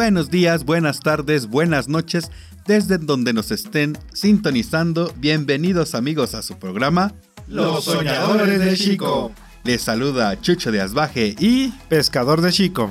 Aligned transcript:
buenos 0.00 0.30
días, 0.30 0.64
buenas 0.64 1.00
tardes, 1.00 1.46
buenas 1.46 1.86
noches, 1.86 2.30
desde 2.66 2.96
donde 2.96 3.34
nos 3.34 3.50
estén 3.50 3.98
sintonizando. 4.14 5.12
Bienvenidos 5.18 5.94
amigos 5.94 6.34
a 6.34 6.40
su 6.40 6.58
programa 6.58 7.12
Los 7.46 7.84
Soñadores 7.84 8.60
de 8.60 8.76
Chico. 8.78 9.30
Les 9.62 9.82
saluda 9.82 10.40
Chucho 10.40 10.72
de 10.72 10.80
Asbaje 10.80 11.36
y 11.38 11.72
Pescador 11.90 12.40
de 12.40 12.50
Chico. 12.50 12.90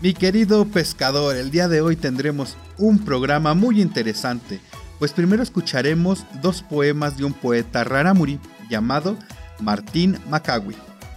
Mi 0.00 0.12
querido 0.12 0.66
pescador, 0.66 1.36
el 1.36 1.52
día 1.52 1.68
de 1.68 1.82
hoy 1.82 1.94
tendremos 1.94 2.56
un 2.78 2.98
programa 2.98 3.54
muy 3.54 3.80
interesante, 3.80 4.58
pues 4.98 5.12
primero 5.12 5.44
escucharemos 5.44 6.26
dos 6.42 6.62
poemas 6.62 7.16
de 7.16 7.26
un 7.26 7.32
poeta 7.32 7.84
rarámuri 7.84 8.40
llamado 8.68 9.16
Martín 9.60 10.18
Macawi. 10.28 10.74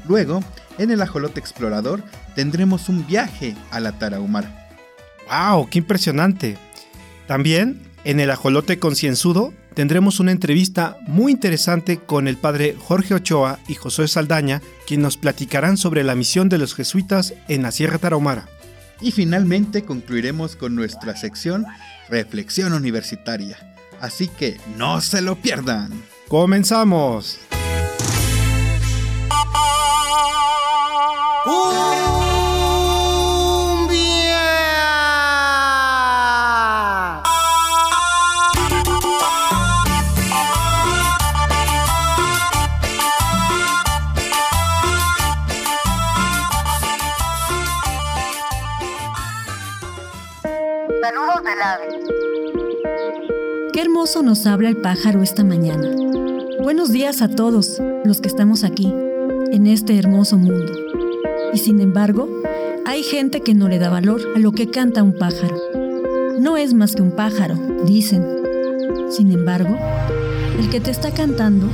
Luego, 0.07 0.43
en 0.77 0.91
el 0.91 1.01
Ajolote 1.01 1.39
Explorador, 1.39 2.03
tendremos 2.35 2.87
un 2.87 3.07
viaje 3.07 3.55
a 3.71 3.79
la 3.79 3.93
Tarahumara. 3.93 4.62
¡Wow! 5.29 5.69
¡Qué 5.69 5.79
impresionante! 5.79 6.57
También, 7.27 7.81
en 8.03 8.19
el 8.19 8.29
Ajolote 8.31 8.79
Concienzudo, 8.79 9.53
tendremos 9.73 10.19
una 10.19 10.31
entrevista 10.31 10.97
muy 11.07 11.31
interesante 11.31 11.97
con 11.97 12.27
el 12.27 12.37
padre 12.37 12.75
Jorge 12.77 13.15
Ochoa 13.15 13.59
y 13.67 13.75
José 13.75 14.07
Saldaña, 14.07 14.61
quien 14.85 15.01
nos 15.01 15.17
platicarán 15.17 15.77
sobre 15.77 16.03
la 16.03 16.15
misión 16.15 16.49
de 16.49 16.57
los 16.57 16.75
jesuitas 16.75 17.33
en 17.47 17.63
la 17.63 17.71
Sierra 17.71 17.97
Tarahumara. 17.97 18.47
Y 19.01 19.11
finalmente 19.11 19.83
concluiremos 19.83 20.55
con 20.55 20.75
nuestra 20.75 21.15
sección 21.15 21.65
Reflexión 22.09 22.73
Universitaria. 22.73 23.57
Así 23.99 24.27
que 24.27 24.57
no 24.77 25.01
se 25.01 25.21
lo 25.21 25.35
pierdan. 25.35 25.91
¡Comenzamos! 26.27 27.39
Saludos 31.45 31.92
Qué 53.73 53.81
hermoso 53.81 54.21
nos 54.21 54.45
habla 54.45 54.69
el 54.69 54.77
pájaro 54.77 55.23
esta 55.23 55.43
mañana. 55.43 55.89
Buenos 56.61 56.91
días 56.91 57.23
a 57.23 57.27
todos 57.27 57.81
los 58.05 58.21
que 58.21 58.27
estamos 58.27 58.63
aquí, 58.63 58.93
en 59.51 59.65
este 59.65 59.97
hermoso 59.97 60.37
mundo. 60.37 60.71
Y 61.53 61.57
sin 61.57 61.81
embargo, 61.81 62.29
hay 62.85 63.01
gente 63.01 63.41
que 63.41 63.55
no 63.55 63.67
le 63.67 63.79
da 63.79 63.89
valor 63.89 64.21
a 64.35 64.39
lo 64.39 64.51
que 64.51 64.69
canta 64.69 65.01
un 65.01 65.17
pájaro. 65.17 65.57
No 66.39 66.55
es 66.55 66.75
más 66.75 66.95
que 66.95 67.01
un 67.01 67.15
pájaro, 67.15 67.55
dicen. 67.87 68.23
Sin 69.09 69.31
embargo, 69.31 69.75
el 70.59 70.69
que 70.69 70.79
te 70.79 70.91
está 70.91 71.09
cantando 71.09 71.67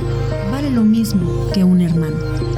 vale 0.50 0.70
lo 0.70 0.84
mismo 0.84 1.50
que 1.52 1.64
un 1.64 1.82
hermano. 1.82 2.49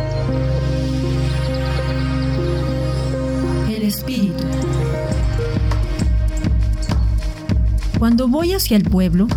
Cuando 8.03 8.27
voy 8.27 8.53
hacia 8.53 8.77
el 8.77 8.83
pueblo, 8.83 9.29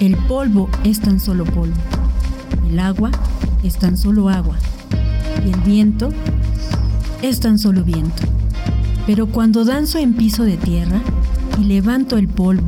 el 0.00 0.16
polvo 0.16 0.70
es 0.82 0.98
tan 0.98 1.20
solo 1.20 1.44
polvo, 1.44 1.76
el 2.66 2.78
agua 2.78 3.10
es 3.62 3.76
tan 3.76 3.98
solo 3.98 4.30
agua 4.30 4.56
y 5.44 5.50
el 5.50 5.60
viento 5.60 6.08
es 7.20 7.40
tan 7.40 7.58
solo 7.58 7.84
viento. 7.84 8.22
Pero 9.06 9.26
cuando 9.26 9.66
danzo 9.66 9.98
en 9.98 10.14
piso 10.14 10.44
de 10.44 10.56
tierra 10.56 11.02
y 11.60 11.64
levanto 11.64 12.16
el 12.16 12.28
polvo, 12.28 12.66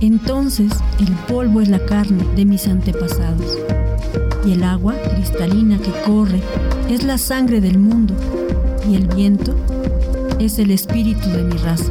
entonces 0.00 0.70
el 1.00 1.10
polvo 1.26 1.60
es 1.60 1.68
la 1.68 1.84
carne 1.84 2.24
de 2.36 2.44
mis 2.44 2.68
antepasados 2.68 3.58
y 4.46 4.52
el 4.52 4.62
agua 4.62 4.94
cristalina 5.16 5.78
que 5.78 5.90
corre 6.06 6.40
es 6.88 7.02
la 7.02 7.18
sangre 7.18 7.60
del 7.60 7.80
mundo 7.80 8.14
y 8.88 8.94
el 8.94 9.08
viento 9.08 9.56
es 10.38 10.60
el 10.60 10.70
espíritu 10.70 11.28
de 11.28 11.42
mi 11.42 11.56
raza. 11.56 11.90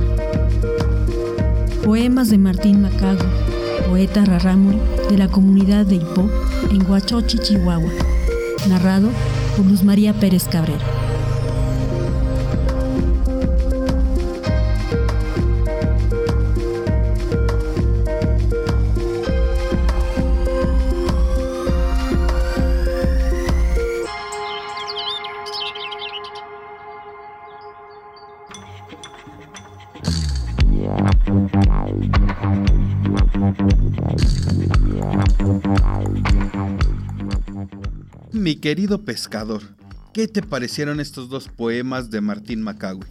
Poemas 1.84 2.30
de 2.30 2.38
Martín 2.38 2.84
Macago, 2.84 3.26
poeta 3.90 4.24
rarámuri 4.24 4.78
de 5.10 5.18
la 5.18 5.28
comunidad 5.28 5.84
de 5.86 5.96
Hipó, 5.96 6.30
en 6.70 6.88
Huachochi, 6.90 7.40
Chihuahua. 7.40 7.92
Narrado 8.70 9.10
por 9.58 9.66
Luz 9.66 9.84
María 9.84 10.14
Pérez 10.14 10.48
Cabrera. 10.48 11.01
Querido 38.62 39.04
pescador, 39.04 39.64
¿qué 40.14 40.28
te 40.28 40.44
parecieron 40.44 41.00
estos 41.00 41.30
dos 41.30 41.50
poemas 41.50 42.12
de 42.12 42.22
Martín 42.22 42.62
Macawi? 42.62 43.06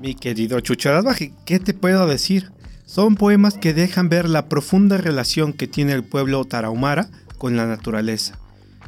Mi 0.00 0.14
querido 0.14 0.56
Asbaje, 0.56 1.34
¿qué 1.44 1.58
te 1.58 1.74
puedo 1.74 2.06
decir? 2.06 2.52
Son 2.86 3.16
poemas 3.16 3.54
que 3.54 3.74
dejan 3.74 4.08
ver 4.08 4.28
la 4.28 4.48
profunda 4.48 4.98
relación 4.98 5.52
que 5.52 5.66
tiene 5.66 5.92
el 5.92 6.04
pueblo 6.04 6.44
tarahumara 6.44 7.10
con 7.38 7.56
la 7.56 7.66
naturaleza. 7.66 8.38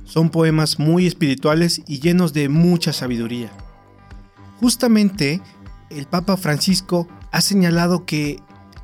Son 0.04 0.30
poemas 0.30 0.78
muy 0.78 1.06
espirituales 1.06 1.82
y 1.88 1.98
llenos 1.98 2.32
de 2.32 2.48
mucha 2.48 2.92
sabiduría. 2.92 3.50
Justamente, 4.60 5.40
el 5.90 6.06
Papa 6.06 6.36
Francisco 6.36 7.08
ha 7.32 7.40
señalado 7.40 8.06
que 8.06 8.38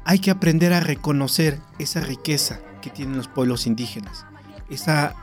hay 0.05 0.19
que 0.19 0.33
aprender 0.33 0.73
a 0.73 0.81
reconocer 0.81 1.61
esa 1.79 2.01
riqueza 2.01 2.61
que 2.83 2.91
tienen 2.91 3.17
los 3.17 3.29
pueblos 3.29 3.69
indígenas, 3.69 4.27
esa 4.71 5.15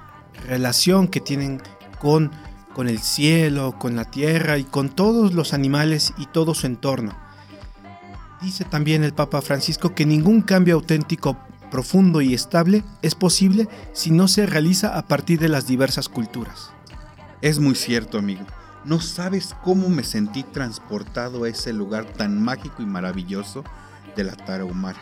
relación 0.47 1.07
que 1.07 1.21
tienen 1.21 1.61
con, 1.99 2.31
con 2.73 2.87
el 2.87 2.99
cielo, 2.99 3.75
con 3.79 3.95
la 3.95 4.05
tierra 4.05 4.57
y 4.57 4.63
con 4.63 4.89
todos 4.89 5.33
los 5.33 5.53
animales 5.53 6.13
y 6.17 6.25
todo 6.27 6.53
su 6.53 6.67
entorno. 6.67 7.15
Dice 8.41 8.65
también 8.65 9.03
el 9.03 9.13
Papa 9.13 9.41
Francisco 9.41 9.95
que 9.95 10.05
ningún 10.05 10.41
cambio 10.41 10.75
auténtico, 10.75 11.37
profundo 11.71 12.21
y 12.21 12.33
estable 12.33 12.83
es 13.01 13.15
posible 13.15 13.67
si 13.93 14.11
no 14.11 14.27
se 14.27 14.45
realiza 14.45 14.97
a 14.97 15.07
partir 15.07 15.39
de 15.39 15.49
las 15.49 15.67
diversas 15.67 16.07
culturas. 16.07 16.71
Es 17.41 17.59
muy 17.59 17.75
cierto, 17.75 18.17
amigo. 18.17 18.45
No 18.85 19.01
sabes 19.01 19.55
cómo 19.63 19.89
me 19.89 20.03
sentí 20.03 20.43
transportado 20.43 21.43
a 21.43 21.49
ese 21.49 21.73
lugar 21.73 22.05
tan 22.05 22.41
mágico 22.41 22.81
y 22.81 22.85
maravilloso 22.85 23.63
de 24.15 24.23
la 24.23 24.35
Tarahumara. 24.35 24.99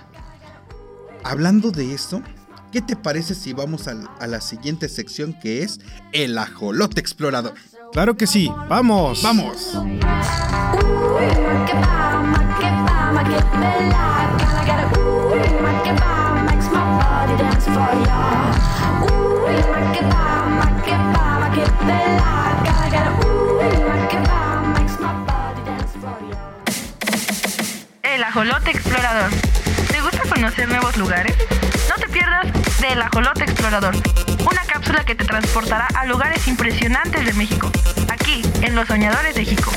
Hablando 1.24 1.72
de 1.72 1.94
eso, 1.94 2.22
¿qué 2.76 2.82
te 2.82 2.98
parece 2.98 3.36
si 3.36 3.54
vamos 3.54 3.88
a, 3.88 3.94
a 4.20 4.28
la 4.28 4.42
siguiente 4.42 4.90
sección 4.90 5.32
que 5.32 5.64
es 5.64 5.80
el 6.12 6.38
ajolote 6.38 7.00
explorador? 7.00 7.54
Claro 7.94 8.18
que 8.18 8.28
sí, 8.28 8.52
vamos. 8.68 9.24
¡Vamos! 9.24 9.78
El 28.04 28.24
ajolote 28.24 28.72
explorador. 28.72 29.32
¿Te 29.90 30.02
gusta 30.02 30.24
conocer 30.28 30.68
nuevos 30.68 30.98
lugares? 30.98 31.38
No 31.88 31.96
te 31.96 32.10
pierdas 32.10 32.65
del 32.90 33.02
ajolote 33.02 33.44
explorador, 33.44 33.96
una 34.40 34.62
cápsula 34.72 35.04
que 35.06 35.16
te 35.16 35.26
transportará 35.26 35.88
a 35.96 36.06
lugares 36.06 36.48
impresionantes 36.48 37.26
de 37.26 37.34
México, 37.34 37.72
aquí 38.10 38.44
en 38.62 38.76
Los 38.76 38.88
Soñadores 38.88 39.34
de 39.34 39.44
Jico. 39.44 39.72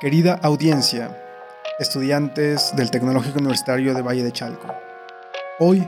Querida 0.00 0.40
audiencia, 0.42 1.18
estudiantes 1.78 2.74
del 2.74 2.90
Tecnológico 2.90 3.40
Universitario 3.40 3.92
de 3.92 4.00
Valle 4.00 4.22
de 4.22 4.32
Chalco, 4.32 4.74
hoy 5.58 5.86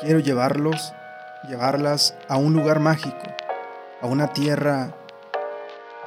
quiero 0.00 0.18
llevarlos, 0.18 0.92
llevarlas 1.48 2.16
a 2.28 2.38
un 2.38 2.54
lugar 2.54 2.80
mágico, 2.80 3.22
a 4.00 4.06
una 4.06 4.32
tierra 4.32 4.90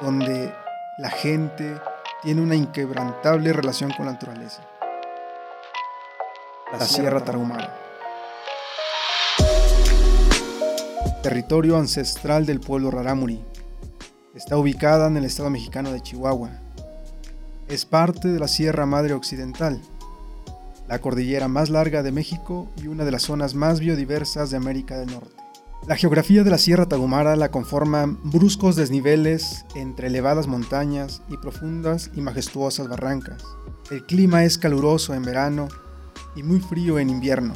donde 0.02 0.54
la 0.98 1.08
gente 1.08 1.80
tiene 2.26 2.42
una 2.42 2.56
inquebrantable 2.56 3.52
relación 3.52 3.92
con 3.92 4.06
la 4.06 4.14
naturaleza. 4.14 4.68
La 6.72 6.84
Sierra 6.84 7.20
Tarahumara. 7.20 7.72
Territorio 11.22 11.76
ancestral 11.76 12.44
del 12.44 12.58
pueblo 12.58 12.90
rarámuri. 12.90 13.40
Está 14.34 14.58
ubicada 14.58 15.06
en 15.06 15.16
el 15.18 15.24
estado 15.24 15.50
mexicano 15.50 15.92
de 15.92 16.00
Chihuahua. 16.00 16.50
Es 17.68 17.84
parte 17.84 18.26
de 18.26 18.40
la 18.40 18.48
Sierra 18.48 18.86
Madre 18.86 19.14
Occidental, 19.14 19.80
la 20.88 20.98
cordillera 20.98 21.46
más 21.46 21.70
larga 21.70 22.02
de 22.02 22.10
México 22.10 22.66
y 22.82 22.88
una 22.88 23.04
de 23.04 23.12
las 23.12 23.22
zonas 23.22 23.54
más 23.54 23.78
biodiversas 23.78 24.50
de 24.50 24.56
América 24.56 24.98
del 24.98 25.12
Norte. 25.12 25.45
La 25.84 25.94
geografía 25.96 26.42
de 26.42 26.50
la 26.50 26.58
Sierra 26.58 26.86
Tarahumara 26.86 27.36
la 27.36 27.52
conforman 27.52 28.18
bruscos 28.24 28.74
desniveles 28.74 29.64
entre 29.76 30.08
elevadas 30.08 30.48
montañas 30.48 31.22
y 31.28 31.36
profundas 31.36 32.10
y 32.14 32.22
majestuosas 32.22 32.88
barrancas. 32.88 33.44
El 33.90 34.04
clima 34.04 34.42
es 34.42 34.58
caluroso 34.58 35.14
en 35.14 35.22
verano 35.22 35.68
y 36.34 36.42
muy 36.42 36.58
frío 36.58 36.98
en 36.98 37.08
invierno, 37.08 37.54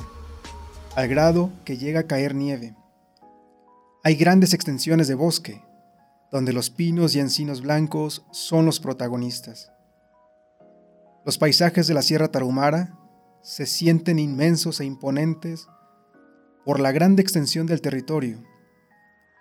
al 0.95 1.09
grado 1.09 1.51
que 1.65 1.77
llega 1.77 2.01
a 2.01 2.07
caer 2.07 2.37
nieve. 2.37 2.77
Hay 4.05 4.15
grandes 4.15 4.55
extensiones 4.55 5.09
de 5.09 5.17
bosque, 5.17 5.65
donde 6.31 6.53
los 6.53 6.71
pinos 6.71 7.17
y 7.17 7.21
encinos 7.21 7.61
blancos 7.63 8.25
son 8.31 8.65
los 8.65 8.79
protagonistas. 8.79 9.73
Los 11.25 11.37
paisajes 11.37 11.89
de 11.89 11.95
la 11.95 12.03
Sierra 12.03 12.29
Tarahumara 12.29 12.97
se 13.43 13.67
sienten 13.67 14.21
inmensos 14.21 14.81
e 14.81 14.85
imponentes 14.85 15.67
por 16.71 16.79
la 16.79 16.93
grande 16.93 17.21
extensión 17.21 17.67
del 17.67 17.81
territorio, 17.81 18.45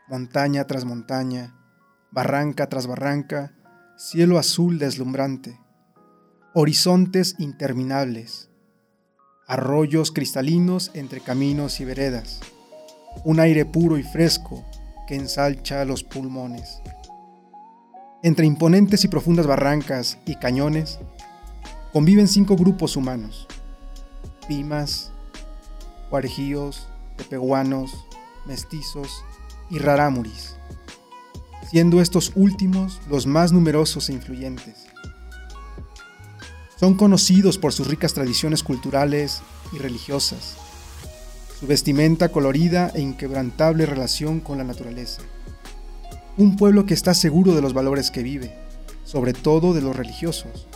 montaña 0.08 0.66
tras 0.66 0.84
montaña, 0.84 1.56
barranca 2.10 2.70
tras 2.70 2.88
barranca, 2.88 3.54
cielo 4.00 4.40
azul 4.40 4.80
deslumbrante, 4.80 5.60
horizontes 6.56 7.36
interminables, 7.38 8.50
arroyos 9.46 10.12
cristalinos 10.12 10.90
entre 10.96 11.22
caminos 11.22 11.80
y 11.80 11.86
veredas, 11.86 12.40
un 13.24 13.40
aire 13.40 13.64
puro 13.64 14.00
y 14.00 14.04
fresco 14.04 14.66
que 15.08 15.14
ensalcha 15.14 15.86
los 15.86 16.04
pulmones. 16.04 16.82
Entre 18.24 18.48
imponentes 18.48 19.06
y 19.06 19.08
profundas 19.08 19.46
barrancas 19.46 20.18
y 20.26 20.34
cañones 20.34 20.98
conviven 21.94 22.28
cinco 22.28 22.56
grupos 22.56 22.96
humanos, 22.96 23.46
pimas, 24.48 25.12
guarejíos, 26.10 26.89
tepehuanos, 27.20 27.92
mestizos 28.48 29.24
y 29.70 29.78
rarámuris, 29.78 30.56
siendo 31.70 32.02
estos 32.02 32.32
últimos 32.36 33.00
los 33.10 33.28
más 33.28 33.52
numerosos 33.52 34.10
e 34.10 34.14
influyentes. 34.14 34.88
Son 36.80 36.96
conocidos 36.96 37.58
por 37.58 37.74
sus 37.74 37.88
ricas 37.88 38.14
tradiciones 38.14 38.64
culturales 38.64 39.42
y 39.74 39.80
religiosas, 39.80 40.56
su 41.60 41.68
vestimenta 41.68 42.30
colorida 42.30 42.90
e 42.96 43.02
inquebrantable 43.02 43.86
relación 43.86 44.40
con 44.40 44.58
la 44.58 44.64
naturaleza. 44.64 45.22
Un 46.38 46.56
pueblo 46.56 46.86
que 46.86 46.94
está 46.94 47.14
seguro 47.14 47.54
de 47.54 47.62
los 47.62 47.74
valores 47.74 48.12
que 48.12 48.24
vive, 48.24 48.58
sobre 49.04 49.34
todo 49.34 49.74
de 49.74 49.82
los 49.82 49.96
religiosos, 49.96 50.68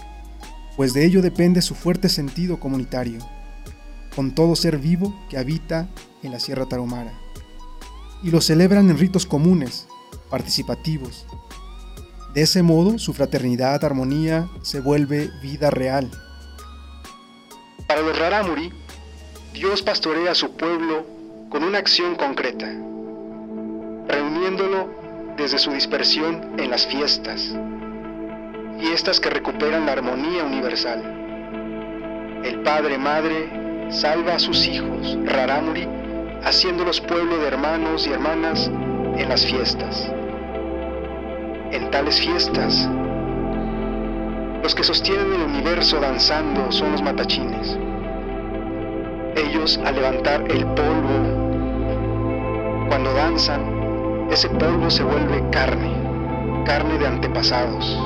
pues 0.76 0.94
de 0.94 1.06
ello 1.06 1.22
depende 1.22 1.62
su 1.62 1.74
fuerte 1.74 2.10
sentido 2.10 2.60
comunitario 2.60 3.20
con 4.16 4.36
todo 4.36 4.56
ser 4.56 4.78
vivo 4.78 5.14
que 5.30 5.38
habita 5.38 5.90
en 6.22 6.32
la 6.32 6.40
Sierra 6.40 6.66
Tarahumara. 6.66 7.14
Y 8.24 8.32
lo 8.32 8.42
celebran 8.42 8.90
en 8.90 8.98
ritos 8.98 9.26
comunes, 9.26 9.88
participativos. 10.30 11.26
De 12.34 12.42
ese 12.42 12.64
modo, 12.64 12.98
su 12.98 13.14
fraternidad, 13.14 13.84
armonía, 13.84 14.50
se 14.62 14.80
vuelve 14.80 15.30
vida 15.42 15.70
real. 15.70 16.10
Para 17.88 18.02
los 18.02 18.18
Rarámuri, 18.18 18.72
Dios 19.54 19.84
pastorea 19.84 20.32
a 20.32 20.36
su 20.36 20.56
pueblo 20.56 21.06
con 21.50 21.64
una 21.64 21.78
acción 21.78 22.16
concreta, 22.16 22.66
reuniéndolo 24.08 24.90
desde 25.38 25.60
su 25.60 25.72
dispersión 25.72 26.60
en 26.60 26.72
las 26.72 26.88
fiestas, 26.88 27.54
fiestas 28.80 29.20
que 29.20 29.30
recuperan 29.30 29.86
la 29.86 29.92
armonía 29.92 30.44
universal. 30.44 31.02
El 32.44 32.64
Padre, 32.64 32.98
Madre 32.98 33.63
salva 33.90 34.36
a 34.36 34.40
sus 34.40 34.68
hijos, 34.68 35.18
Raramuri, 35.26 35.88
haciéndolos 36.44 37.02
pueblo 37.02 37.38
de 37.38 37.48
hermanos 37.48 38.08
y 38.08 38.12
hermanas 38.12 38.70
en 39.18 39.30
las 39.30 39.46
fiestas. 39.46 40.12
En 41.72 41.90
tales 41.92 42.20
fiestas, 42.20 42.90
los 44.62 44.76
que 44.76 44.84
sostienen 44.84 45.34
el 45.34 45.42
universo 45.42 46.00
danzando 46.00 46.72
son 46.72 46.92
los 46.92 47.02
matachines. 47.02 47.78
Ellos 49.36 49.80
al 49.84 49.96
levantar 49.96 50.44
el 50.50 50.66
polvo, 50.68 51.42
cuando 52.90 53.14
danzan, 53.14 54.28
ese 54.32 54.50
polvo 54.50 54.90
se 54.90 55.04
vuelve 55.04 55.44
carne, 55.52 55.92
carne 56.66 56.98
de 56.98 57.08
antepasados. 57.08 57.98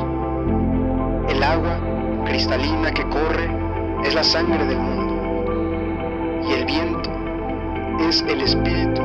El 1.30 1.44
agua 1.44 1.80
cristalina 2.26 2.92
que 2.92 3.04
corre 3.10 3.50
es 4.06 4.16
la 4.16 4.24
sangre 4.24 4.66
del 4.66 4.78
mundo 4.78 5.07
y 6.48 6.54
el 6.54 6.66
viento 6.66 7.12
es 8.00 8.22
el 8.22 8.42
espíritu 8.42 9.02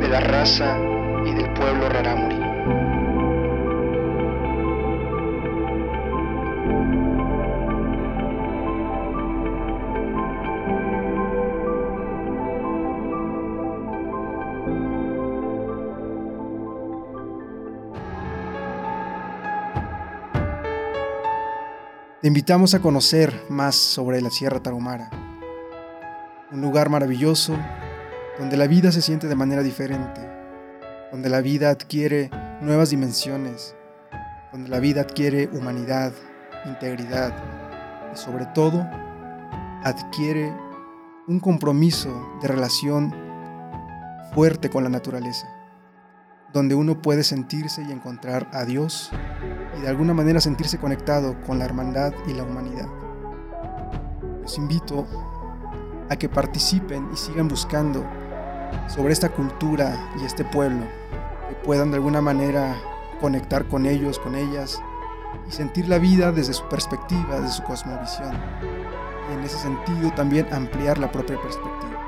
de 0.00 0.08
la 0.08 0.20
raza 0.20 0.78
y 1.24 1.32
del 1.34 1.52
pueblo 1.54 1.88
rarámuri. 1.88 2.36
Te 22.20 22.28
invitamos 22.28 22.74
a 22.74 22.80
conocer 22.80 23.44
más 23.48 23.76
sobre 23.76 24.20
la 24.20 24.30
Sierra 24.30 24.60
Tarahumara 24.60 25.25
un 26.56 26.62
lugar 26.62 26.88
maravilloso 26.88 27.54
donde 28.38 28.56
la 28.56 28.66
vida 28.66 28.90
se 28.90 29.02
siente 29.02 29.28
de 29.28 29.34
manera 29.34 29.62
diferente, 29.62 30.22
donde 31.12 31.28
la 31.28 31.42
vida 31.42 31.68
adquiere 31.68 32.30
nuevas 32.62 32.88
dimensiones, 32.88 33.76
donde 34.52 34.70
la 34.70 34.80
vida 34.80 35.02
adquiere 35.02 35.50
humanidad, 35.52 36.14
integridad 36.64 37.34
y 38.10 38.16
sobre 38.16 38.46
todo 38.46 38.86
adquiere 39.84 40.50
un 41.28 41.40
compromiso 41.40 42.26
de 42.40 42.48
relación 42.48 43.14
fuerte 44.32 44.70
con 44.70 44.82
la 44.82 44.88
naturaleza, 44.88 45.46
donde 46.54 46.74
uno 46.74 47.02
puede 47.02 47.22
sentirse 47.22 47.82
y 47.82 47.92
encontrar 47.92 48.48
a 48.54 48.64
Dios 48.64 49.10
y 49.76 49.82
de 49.82 49.88
alguna 49.88 50.14
manera 50.14 50.40
sentirse 50.40 50.78
conectado 50.78 51.38
con 51.42 51.58
la 51.58 51.66
hermandad 51.66 52.14
y 52.26 52.32
la 52.32 52.44
humanidad. 52.44 52.88
Los 54.40 54.56
invito 54.56 55.06
a 56.08 56.16
que 56.16 56.28
participen 56.28 57.08
y 57.12 57.16
sigan 57.16 57.48
buscando 57.48 58.04
sobre 58.88 59.12
esta 59.12 59.28
cultura 59.28 60.10
y 60.20 60.24
este 60.24 60.44
pueblo, 60.44 60.84
que 61.48 61.54
puedan 61.56 61.90
de 61.90 61.96
alguna 61.96 62.20
manera 62.20 62.76
conectar 63.20 63.66
con 63.66 63.86
ellos, 63.86 64.18
con 64.18 64.34
ellas 64.34 64.80
y 65.48 65.52
sentir 65.52 65.88
la 65.88 65.98
vida 65.98 66.32
desde 66.32 66.52
su 66.52 66.64
perspectiva, 66.68 67.40
desde 67.40 67.56
su 67.56 67.62
cosmovisión. 67.64 68.34
Y 69.30 69.34
en 69.34 69.40
ese 69.40 69.58
sentido 69.58 70.12
también 70.12 70.46
ampliar 70.52 70.98
la 70.98 71.10
propia 71.10 71.40
perspectiva. 71.40 72.02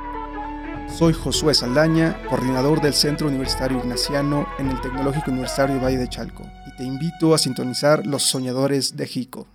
Soy 0.88 1.12
Josué 1.12 1.54
Saldaña, 1.54 2.16
coordinador 2.28 2.80
del 2.80 2.94
Centro 2.94 3.28
Universitario 3.28 3.78
Ignaciano 3.78 4.46
en 4.58 4.70
el 4.70 4.80
Tecnológico 4.80 5.30
Universitario 5.30 5.80
Valle 5.80 5.98
de 5.98 6.08
Chalco, 6.08 6.44
y 6.66 6.76
te 6.76 6.84
invito 6.84 7.34
a 7.34 7.38
sintonizar 7.38 8.06
Los 8.06 8.22
Soñadores 8.22 8.96
de 8.96 9.06
Jico. 9.06 9.46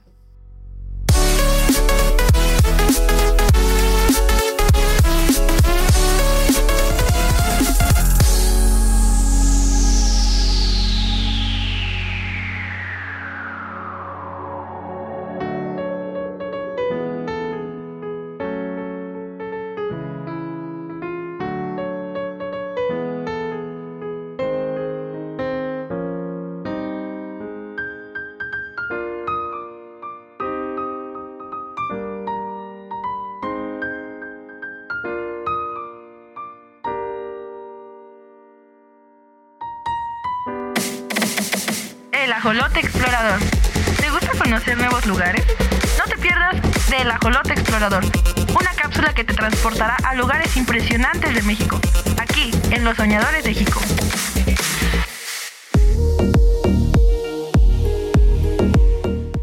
Jico. 53.13 53.79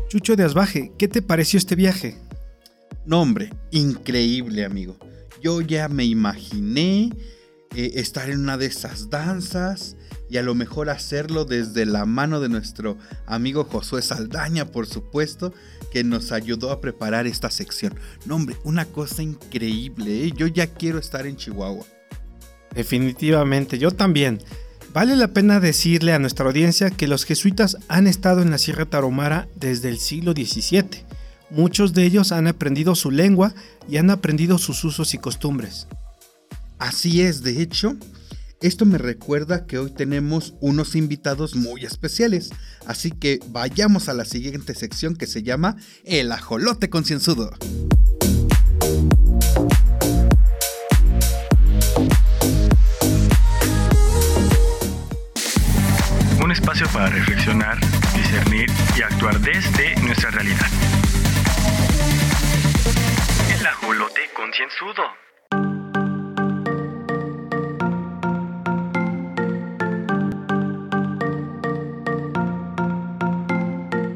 Chucho 0.08 0.34
de 0.34 0.42
Asbaje, 0.42 0.92
¿qué 0.98 1.06
te 1.06 1.22
pareció 1.22 1.58
este 1.58 1.76
viaje? 1.76 2.18
No, 3.06 3.22
hombre, 3.22 3.52
increíble, 3.70 4.64
amigo. 4.64 4.96
Yo 5.40 5.60
ya 5.60 5.88
me 5.88 6.04
imaginé 6.04 7.12
eh, 7.76 7.92
estar 7.94 8.28
en 8.28 8.40
una 8.40 8.58
de 8.58 8.66
esas 8.66 9.08
danzas 9.08 9.96
y 10.28 10.38
a 10.38 10.42
lo 10.42 10.56
mejor 10.56 10.90
hacerlo 10.90 11.44
desde 11.44 11.86
la 11.86 12.06
mano 12.06 12.40
de 12.40 12.48
nuestro 12.48 12.98
amigo 13.26 13.62
Josué 13.62 14.02
Saldaña, 14.02 14.64
por 14.64 14.88
supuesto, 14.88 15.54
que 15.92 16.02
nos 16.02 16.32
ayudó 16.32 16.72
a 16.72 16.80
preparar 16.80 17.28
esta 17.28 17.50
sección. 17.50 17.94
No, 18.26 18.34
hombre, 18.34 18.56
una 18.64 18.84
cosa 18.86 19.22
increíble. 19.22 20.24
¿eh? 20.24 20.32
Yo 20.34 20.48
ya 20.48 20.66
quiero 20.66 20.98
estar 20.98 21.24
en 21.24 21.36
Chihuahua. 21.36 21.86
Definitivamente, 22.74 23.78
yo 23.78 23.90
también. 23.90 24.40
Vale 24.92 25.14
la 25.14 25.28
pena 25.28 25.60
decirle 25.60 26.12
a 26.12 26.18
nuestra 26.18 26.46
audiencia 26.46 26.90
que 26.90 27.06
los 27.06 27.24
jesuitas 27.24 27.76
han 27.88 28.06
estado 28.06 28.42
en 28.42 28.50
la 28.50 28.58
Sierra 28.58 28.86
Tarahumara 28.86 29.48
desde 29.54 29.88
el 29.88 29.98
siglo 29.98 30.32
XVII. 30.32 31.04
Muchos 31.50 31.94
de 31.94 32.04
ellos 32.04 32.32
han 32.32 32.46
aprendido 32.46 32.94
su 32.94 33.10
lengua 33.10 33.54
y 33.88 33.98
han 33.98 34.10
aprendido 34.10 34.58
sus 34.58 34.82
usos 34.84 35.14
y 35.14 35.18
costumbres. 35.18 35.86
Así 36.78 37.22
es, 37.22 37.42
de 37.42 37.60
hecho, 37.62 37.96
esto 38.62 38.84
me 38.84 38.98
recuerda 38.98 39.66
que 39.66 39.78
hoy 39.78 39.90
tenemos 39.90 40.54
unos 40.60 40.94
invitados 40.94 41.56
muy 41.56 41.84
especiales, 41.84 42.50
así 42.84 43.10
que 43.10 43.40
vayamos 43.48 44.08
a 44.08 44.14
la 44.14 44.24
siguiente 44.24 44.74
sección 44.74 45.16
que 45.16 45.26
se 45.26 45.42
llama 45.42 45.76
El 46.04 46.30
ajolote 46.30 46.90
concienzudo. 46.90 47.50
Un 56.50 56.54
espacio 56.56 56.88
para 56.92 57.06
reflexionar, 57.06 57.78
discernir 58.12 58.68
y 58.98 59.02
actuar 59.02 59.38
desde 59.38 59.94
nuestra 60.02 60.32
realidad. 60.32 60.66
El 63.56 63.64
ajolote 63.64 64.22
concienzudo. 64.34 65.04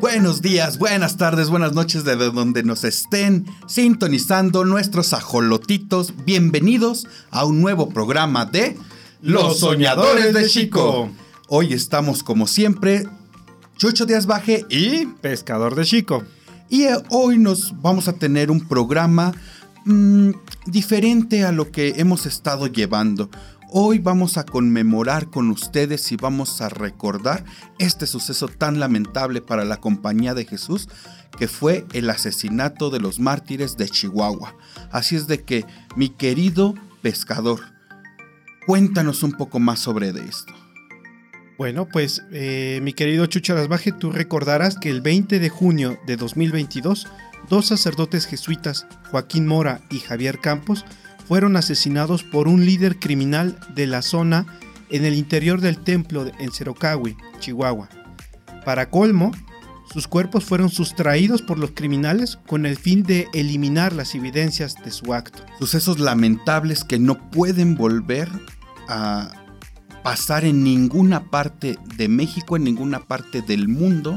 Buenos 0.00 0.42
días, 0.42 0.78
buenas 0.78 1.16
tardes, 1.16 1.50
buenas 1.50 1.72
noches 1.72 2.02
de 2.02 2.16
donde 2.16 2.64
nos 2.64 2.82
estén 2.82 3.46
sintonizando 3.68 4.64
nuestros 4.64 5.12
ajolotitos. 5.12 6.12
Bienvenidos 6.24 7.06
a 7.30 7.44
un 7.44 7.60
nuevo 7.60 7.90
programa 7.90 8.44
de 8.44 8.76
Los 9.22 9.60
Soñadores 9.60 10.34
de 10.34 10.48
Chico. 10.48 11.12
Hoy 11.48 11.74
estamos 11.74 12.22
como 12.22 12.46
siempre, 12.46 13.06
Chucho 13.76 14.06
Díaz 14.06 14.24
Baje 14.24 14.64
y 14.70 15.04
Pescador 15.04 15.74
de 15.74 15.84
Chico. 15.84 16.24
Y 16.70 16.84
eh, 16.84 16.96
hoy 17.10 17.36
nos 17.36 17.78
vamos 17.82 18.08
a 18.08 18.14
tener 18.14 18.50
un 18.50 18.66
programa 18.66 19.34
mm, 19.84 20.30
diferente 20.64 21.44
a 21.44 21.52
lo 21.52 21.70
que 21.70 21.96
hemos 21.98 22.24
estado 22.24 22.66
llevando. 22.66 23.28
Hoy 23.70 23.98
vamos 23.98 24.38
a 24.38 24.46
conmemorar 24.46 25.28
con 25.28 25.50
ustedes 25.50 26.10
y 26.12 26.16
vamos 26.16 26.62
a 26.62 26.70
recordar 26.70 27.44
este 27.78 28.06
suceso 28.06 28.48
tan 28.48 28.80
lamentable 28.80 29.42
para 29.42 29.66
la 29.66 29.76
compañía 29.76 30.32
de 30.32 30.46
Jesús 30.46 30.88
que 31.38 31.46
fue 31.46 31.84
el 31.92 32.08
asesinato 32.08 32.88
de 32.88 33.00
los 33.00 33.20
mártires 33.20 33.76
de 33.76 33.90
Chihuahua. 33.90 34.56
Así 34.90 35.14
es 35.14 35.26
de 35.26 35.42
que, 35.42 35.66
mi 35.94 36.08
querido 36.08 36.74
pescador, 37.02 37.60
cuéntanos 38.66 39.22
un 39.22 39.32
poco 39.32 39.58
más 39.58 39.80
sobre 39.80 40.14
de 40.14 40.24
esto. 40.26 40.63
Bueno, 41.56 41.86
pues 41.86 42.24
eh, 42.32 42.80
mi 42.82 42.92
querido 42.92 43.26
Chucho 43.26 43.54
Baje, 43.68 43.92
tú 43.92 44.10
recordarás 44.10 44.76
que 44.76 44.90
el 44.90 45.00
20 45.00 45.38
de 45.38 45.48
junio 45.48 45.98
de 46.04 46.16
2022, 46.16 47.06
dos 47.48 47.66
sacerdotes 47.66 48.26
jesuitas, 48.26 48.86
Joaquín 49.10 49.46
Mora 49.46 49.80
y 49.88 50.00
Javier 50.00 50.40
Campos, 50.40 50.84
fueron 51.28 51.56
asesinados 51.56 52.24
por 52.24 52.48
un 52.48 52.66
líder 52.66 52.98
criminal 52.98 53.56
de 53.74 53.86
la 53.86 54.02
zona 54.02 54.46
en 54.90 55.04
el 55.04 55.14
interior 55.14 55.60
del 55.60 55.78
templo 55.78 56.26
en 56.40 56.50
Cerocahui, 56.50 57.16
Chihuahua. 57.38 57.88
Para 58.64 58.90
colmo, 58.90 59.30
sus 59.92 60.08
cuerpos 60.08 60.44
fueron 60.44 60.70
sustraídos 60.70 61.40
por 61.40 61.58
los 61.60 61.70
criminales 61.70 62.36
con 62.48 62.66
el 62.66 62.76
fin 62.76 63.04
de 63.04 63.28
eliminar 63.32 63.92
las 63.92 64.16
evidencias 64.16 64.74
de 64.84 64.90
su 64.90 65.14
acto. 65.14 65.44
Sucesos 65.60 66.00
lamentables 66.00 66.82
que 66.82 66.98
no 66.98 67.30
pueden 67.30 67.76
volver 67.76 68.28
a 68.88 69.43
pasar 70.04 70.44
en 70.44 70.62
ninguna 70.62 71.30
parte 71.30 71.76
de 71.96 72.08
México, 72.08 72.56
en 72.56 72.62
ninguna 72.62 73.00
parte 73.00 73.42
del 73.42 73.66
mundo 73.66 74.16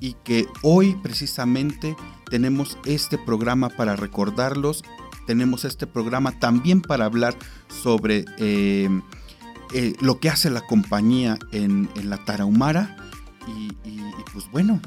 y 0.00 0.14
que 0.24 0.46
hoy 0.62 0.96
precisamente 1.02 1.94
tenemos 2.30 2.78
este 2.86 3.18
programa 3.18 3.68
para 3.68 3.96
recordarlos 3.96 4.82
tenemos 5.26 5.64
este 5.64 5.86
programa 5.86 6.38
también 6.38 6.80
para 6.80 7.04
hablar 7.04 7.36
sobre 7.68 8.24
eh, 8.38 8.88
eh, 9.74 9.94
lo 10.00 10.20
que 10.20 10.30
hace 10.30 10.48
la 10.48 10.62
compañía 10.62 11.38
en, 11.52 11.90
la 12.04 12.24
Tarahumara. 12.24 12.96
Y, 13.46 13.72
pues 14.32 14.50
bueno. 14.50 14.80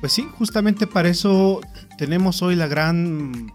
Pues 0.00 0.12
sí, 0.12 0.28
justamente 0.36 0.86
para 0.86 1.08
eso 1.08 1.60
tenemos 1.96 2.42
hoy 2.42 2.54
la 2.54 2.66
gran 2.66 3.52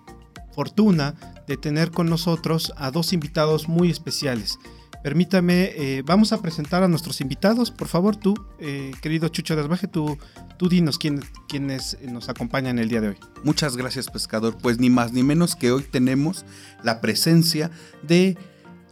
fortuna 0.53 1.15
de 1.47 1.55
tener 1.57 1.91
con 1.91 2.09
nosotros 2.09 2.73
a 2.77 2.89
dos 2.89 3.13
invitados 3.13 3.67
muy 3.67 3.91
especiales. 3.91 4.57
Permítame, 5.03 5.71
eh, 5.75 6.03
vamos 6.05 6.31
a 6.31 6.41
presentar 6.43 6.83
a 6.83 6.87
nuestros 6.87 7.21
invitados. 7.21 7.71
Por 7.71 7.87
favor, 7.87 8.15
tú, 8.15 8.35
eh, 8.59 8.91
querido 9.01 9.29
Chucho 9.29 9.55
Desbaje, 9.55 9.87
tú, 9.87 10.19
tú 10.57 10.69
dinos 10.69 10.99
quién, 10.99 11.21
quiénes 11.47 11.97
nos 12.03 12.29
acompañan 12.29 12.77
el 12.77 12.87
día 12.87 13.01
de 13.01 13.09
hoy. 13.09 13.17
Muchas 13.43 13.77
gracias, 13.77 14.09
pescador. 14.11 14.57
Pues 14.61 14.77
ni 14.77 14.91
más 14.91 15.11
ni 15.11 15.23
menos 15.23 15.55
que 15.55 15.71
hoy 15.71 15.83
tenemos 15.83 16.45
la 16.83 17.01
presencia 17.01 17.71
de 18.03 18.37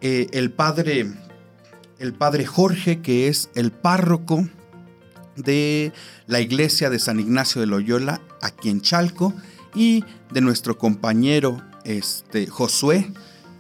eh, 0.02 0.28
el 0.32 0.52
padre, 0.52 1.12
el 2.00 2.14
padre 2.14 2.46
Jorge, 2.48 3.02
que 3.02 3.28
es 3.28 3.52
el 3.54 3.72
párroco 3.72 4.48
de 5.36 5.94
la 6.26 6.42
iglesia 6.42 6.90
de 6.90 6.98
San 6.98 7.20
Ignacio 7.20 7.62
de 7.62 7.68
Loyola, 7.68 8.20
aquí 8.42 8.70
en 8.70 8.82
Chalco, 8.82 9.36
y 9.76 10.04
de 10.32 10.42
nuestro 10.42 10.80
compañero 10.80 11.62
este, 11.84 12.48
Josué, 12.48 13.12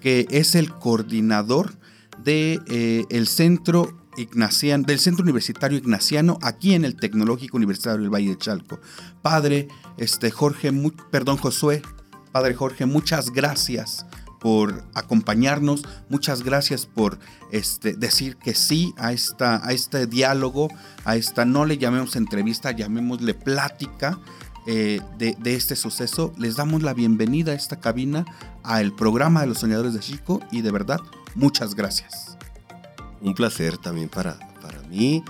que 0.02 0.26
es 0.32 0.56
el 0.56 0.74
coordinador 0.74 1.78
de, 2.24 2.60
eh, 2.68 3.06
el 3.10 3.28
centro 3.28 3.98
Ignaciano, 4.18 4.84
del 4.86 5.00
Centro 5.00 5.24
Universitario 5.24 5.78
Ignaciano 5.78 6.40
aquí 6.42 6.74
en 6.74 6.84
el 6.84 6.96
Tecnológico 6.96 7.58
Universitario 7.58 8.02
del 8.02 8.14
Valle 8.14 8.30
de 8.30 8.38
Chalco. 8.38 8.80
Padre 9.22 9.68
este, 9.98 10.30
Jorge, 10.30 10.72
perdón 11.12 11.38
Josué, 11.38 11.82
Padre 12.32 12.54
Jorge, 12.54 12.86
muchas 12.86 13.32
gracias 13.32 14.06
por 14.40 14.84
acompañarnos, 14.94 15.84
muchas 16.10 16.44
gracias 16.44 16.86
por 16.86 17.20
este, 17.52 17.94
decir 17.94 18.38
que 18.38 18.54
sí 18.56 18.94
a, 18.98 19.12
esta, 19.12 19.66
a 19.66 19.72
este 19.72 20.08
diálogo, 20.08 20.70
a 21.06 21.16
esta, 21.16 21.46
no 21.46 21.66
le 21.66 21.78
llamemos 21.78 22.16
entrevista, 22.16 22.72
llamémosle 22.72 23.34
plática 23.34 24.20
eh, 24.66 25.02
de, 25.18 25.36
de, 25.40 25.56
este 25.56 25.76
suceso. 25.76 26.34
Les 26.38 26.56
damos 26.56 26.84
la 26.84 26.94
bienvenida 26.94 27.52
a 27.52 27.56
esta 27.56 27.80
cabina, 27.80 28.26
al 28.64 28.96
programa 28.96 29.42
de 29.42 29.48
los 29.48 29.60
soñadores 29.60 29.94
de 29.94 30.00
Chico 30.00 30.42
y 30.52 30.62
de 30.62 30.72
verdad 30.72 31.00
Muchas 31.36 31.76
gracias. 31.76 32.38
Un 33.22 33.34
placer 33.34 33.78
también 33.78 34.10
para, 34.10 34.38
para 34.62 34.82
mí. 34.84 35.24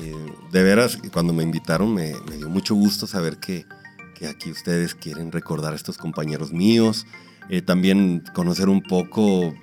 Eh, 0.00 0.32
de 0.50 0.62
veras, 0.62 0.98
cuando 1.12 1.32
me 1.32 1.42
invitaron 1.42 1.92
me, 1.92 2.14
dio 2.36 2.48
mucho 2.48 2.74
gusto 2.74 3.06
saber 3.06 3.38
que, 3.38 3.66
que, 4.14 4.26
aquí 4.26 4.50
ustedes 4.50 4.94
quieren 4.94 5.30
recordar 5.30 5.72
a 5.72 5.76
estos 5.76 5.98
compañeros 5.98 6.52
míos. 6.52 7.06
Eh, 7.50 7.60
también 7.60 8.22
conocer 8.32 8.68
un 8.68 8.82
poco, 8.82 9.54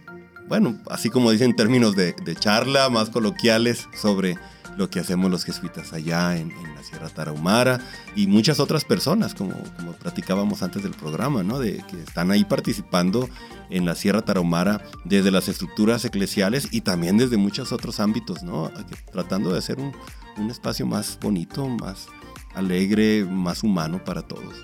bueno, 0.48 0.80
así 0.90 1.10
como 1.10 1.32
dicen 1.32 1.52
en 1.52 1.56
términos 1.56 1.96
de 1.96 2.14
charla, 2.40 2.90
más 2.90 3.10
coloquiales 3.10 3.88
sobre 3.96 4.38
lo 4.78 4.90
que 4.90 5.00
hacemos 5.00 5.30
los 5.30 5.44
jesuitas 5.44 5.94
allá 5.94 6.38
en, 6.38 6.50
la 6.76 6.84
Sierra 6.84 7.10
Tarahumara 7.10 7.80
y 8.16 8.28
muchas 8.28 8.60
otras 8.60 8.86
personas, 8.86 9.36
como, 9.36 9.54
como 9.78 9.94
platicábamos 9.94 10.64
antes 10.64 10.84
del 10.84 10.94
programa, 10.94 11.44
¿no? 11.44 11.60
De 11.60 11.84
que 11.90 12.02
están 12.02 12.32
ahí 12.32 12.44
participando 12.46 13.30
en 13.70 13.86
la 13.86 13.96
Sierra 13.96 14.22
Tarahumara 14.22 14.84
desde 15.06 15.32
las 15.32 15.48
estructuras 15.48 16.04
eclesiales 16.06 16.68
y 16.72 16.82
también 16.82 17.18
desde 17.18 17.38
muchos 17.38 17.72
otros 17.72 18.00
ámbitos, 18.00 18.44
¿no? 18.44 18.72
Tratando 19.12 19.52
de 19.52 19.60
hacer 19.60 19.80
un, 19.80 19.94
un 20.38 20.50
espacio 20.50 20.86
más 20.86 21.18
bonito, 21.22 21.68
más 21.68 22.08
alegre, 22.56 23.26
más 23.26 23.64
humano 23.64 24.04
para 24.04 24.22
todos. 24.22 24.56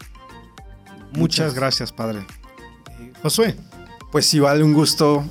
Muchas, 1.12 1.54
gracias, 1.54 1.92
padre. 1.92 2.26
Eh, 3.00 3.14
Josué. 3.22 3.56
Pues 4.12 4.34
igual 4.34 4.64
un 4.64 4.74
gusto 4.74 5.26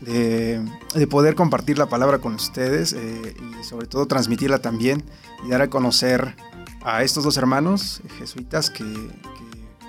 de, 0.00 0.60
poder 1.10 1.34
compartir 1.34 1.78
la 1.78 1.86
palabra 1.86 2.18
con 2.18 2.34
ustedes 2.34 2.92
eh, 2.92 3.34
y 3.38 3.64
sobre 3.64 3.86
todo 3.86 4.06
transmitirla 4.06 4.58
también 4.58 5.04
y 5.44 5.50
dar 5.50 5.62
a 5.62 5.70
conocer 5.70 6.36
a 6.84 7.02
estos 7.02 7.24
dos 7.24 7.36
hermanos 7.36 8.02
jesuitas 8.18 8.70
que, 8.70 8.84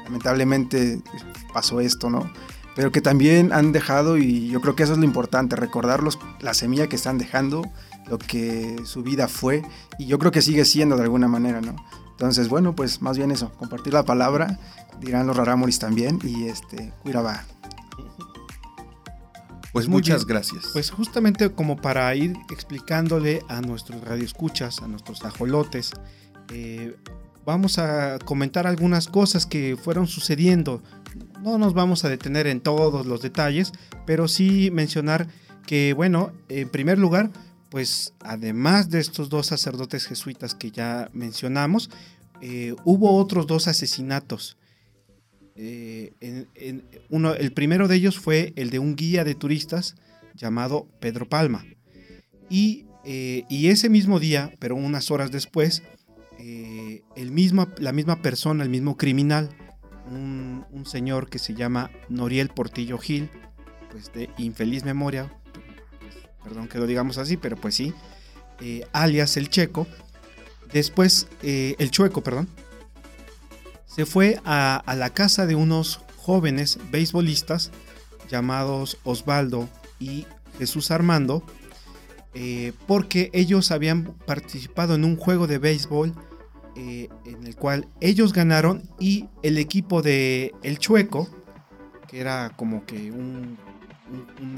lamentablemente 0.08 1.02
pasó 1.54 1.82
esto, 1.82 2.10
¿no? 2.10 2.32
Pero 2.76 2.92
que 2.92 3.02
también 3.02 3.52
han 3.52 3.72
dejado, 3.72 4.18
y 4.18 4.48
yo 4.48 4.62
creo 4.62 4.76
que 4.76 4.84
eso 4.84 4.94
es 4.94 5.00
lo 5.00 5.04
importante, 5.04 5.56
recordarlos 5.56 6.18
la 6.40 6.54
semilla 6.54 6.88
que 6.88 6.96
están 6.96 7.18
dejando, 7.18 7.64
lo 8.08 8.18
que 8.18 8.78
su 8.86 9.04
vida 9.04 9.28
fue, 9.28 9.64
y 10.00 10.06
yo 10.06 10.18
creo 10.18 10.32
que 10.32 10.42
sigue 10.42 10.64
siendo 10.64 10.96
de 10.96 11.04
alguna 11.04 11.28
manera, 11.28 11.60
¿no? 11.60 11.76
Entonces, 12.12 12.50
bueno, 12.50 12.74
pues 12.76 13.02
más 13.02 13.18
bien 13.18 13.32
eso, 13.32 13.52
compartir 13.58 13.94
la 13.94 14.04
palabra, 14.04 14.60
dirán 15.02 15.28
los 15.28 15.36
rarámuris 15.36 15.80
también, 15.80 16.20
y 16.24 16.48
este, 16.48 16.94
cuirabá. 17.04 17.44
Pues 19.78 19.88
Muy 19.88 19.98
muchas 19.98 20.26
bien. 20.26 20.30
gracias. 20.30 20.70
Pues 20.74 20.90
justamente 20.90 21.52
como 21.52 21.76
para 21.76 22.16
ir 22.16 22.36
explicándole 22.50 23.44
a 23.48 23.62
nuestros 23.62 24.02
radioescuchas, 24.02 24.82
a 24.82 24.88
nuestros 24.88 25.24
ajolotes, 25.24 25.92
eh, 26.52 26.96
vamos 27.46 27.78
a 27.78 28.18
comentar 28.26 28.66
algunas 28.66 29.06
cosas 29.06 29.46
que 29.46 29.78
fueron 29.78 30.08
sucediendo. 30.08 30.82
No 31.44 31.60
nos 31.60 31.76
vamos 31.76 32.04
a 32.06 32.10
detener 32.10 32.48
en 32.48 32.60
todos 32.60 33.06
los 33.06 33.22
detalles, 33.22 33.72
pero 34.08 34.28
sí 34.28 34.72
mencionar 34.72 35.28
que, 35.68 35.94
bueno, 35.94 36.32
en 36.50 36.70
primer 36.70 36.98
lugar, 36.98 37.30
pues 37.70 38.16
además 38.22 38.90
de 38.90 39.00
estos 39.00 39.30
dos 39.30 39.46
sacerdotes 39.46 40.08
jesuitas 40.08 40.56
que 40.56 40.72
ya 40.72 41.12
mencionamos, 41.14 41.92
eh, 42.42 42.74
hubo 42.84 43.16
otros 43.16 43.46
dos 43.46 43.68
asesinatos. 43.68 44.58
Eh, 45.60 46.14
el 46.22 47.52
primero 47.54 47.88
de 47.88 47.96
ellos 47.96 48.20
fue 48.20 48.54
el 48.56 48.70
de 48.70 48.78
un 48.80 48.96
guía 48.96 49.24
de 49.24 49.34
turistas 49.34 49.96
llamado 50.36 50.88
Pedro 51.00 51.28
Palma. 51.28 51.66
Y, 52.50 52.86
eh, 53.04 53.46
ese 53.50 53.90
mismo 53.90 54.20
día, 54.20 54.54
pero 54.60 54.76
unas 54.76 55.10
horas 55.10 55.32
después, 55.32 55.82
eh, 56.38 57.02
el 57.16 57.32
mismo, 57.32 57.68
la 57.80 57.92
misma 57.92 58.22
persona, 58.22 58.64
el 58.64 58.70
mismo 58.70 58.98
criminal, 58.98 59.50
un, 60.12 60.66
un 60.72 60.86
señor 60.86 61.30
que 61.30 61.40
se 61.40 61.56
llama 61.56 61.90
Noriel 62.08 62.50
Portillo 62.50 62.98
Gil, 62.98 63.30
pues 63.92 64.14
de 64.14 64.30
infeliz 64.38 64.86
memoria, 64.86 65.34
perdón 66.44 66.68
que 66.68 66.78
lo 66.78 66.86
digamos 66.86 67.18
así, 67.18 67.36
pero 67.36 67.58
pues 67.58 67.76
sí, 67.76 67.94
alias 68.94 69.38
el 69.38 69.50
Checo, 69.50 69.88
después, 70.72 71.28
el 71.42 71.92
Chueco, 71.92 72.22
perdón, 72.22 72.48
se 73.98 74.06
fue 74.06 74.40
a, 74.46 74.84
la 74.96 75.10
casa 75.10 75.48
de 75.48 75.56
unos 75.56 76.02
jóvenes 76.18 76.78
beisbolistas 76.92 77.72
llamados 78.30 79.00
Osvaldo 79.04 79.68
y 80.00 80.28
Jesús 80.60 80.92
Armando, 80.92 81.44
eh, 82.36 82.74
porque 82.86 83.32
ellos 83.34 83.72
habían 83.72 84.14
participado 84.28 84.94
en 84.94 85.04
un 85.04 85.18
juego 85.18 85.48
de 85.48 85.58
béisbol 85.58 86.14
eh, 86.76 87.10
en 87.26 87.48
el 87.48 87.56
cual 87.56 87.88
ellos 88.00 88.34
ganaron 88.34 88.88
y 89.00 89.30
el 89.42 89.58
equipo 89.58 90.04
de 90.04 90.54
El 90.62 90.78
Chueco, 90.78 91.28
que 92.08 92.20
era 92.20 92.54
como 92.56 92.86
que 92.86 93.12
un 93.12 93.58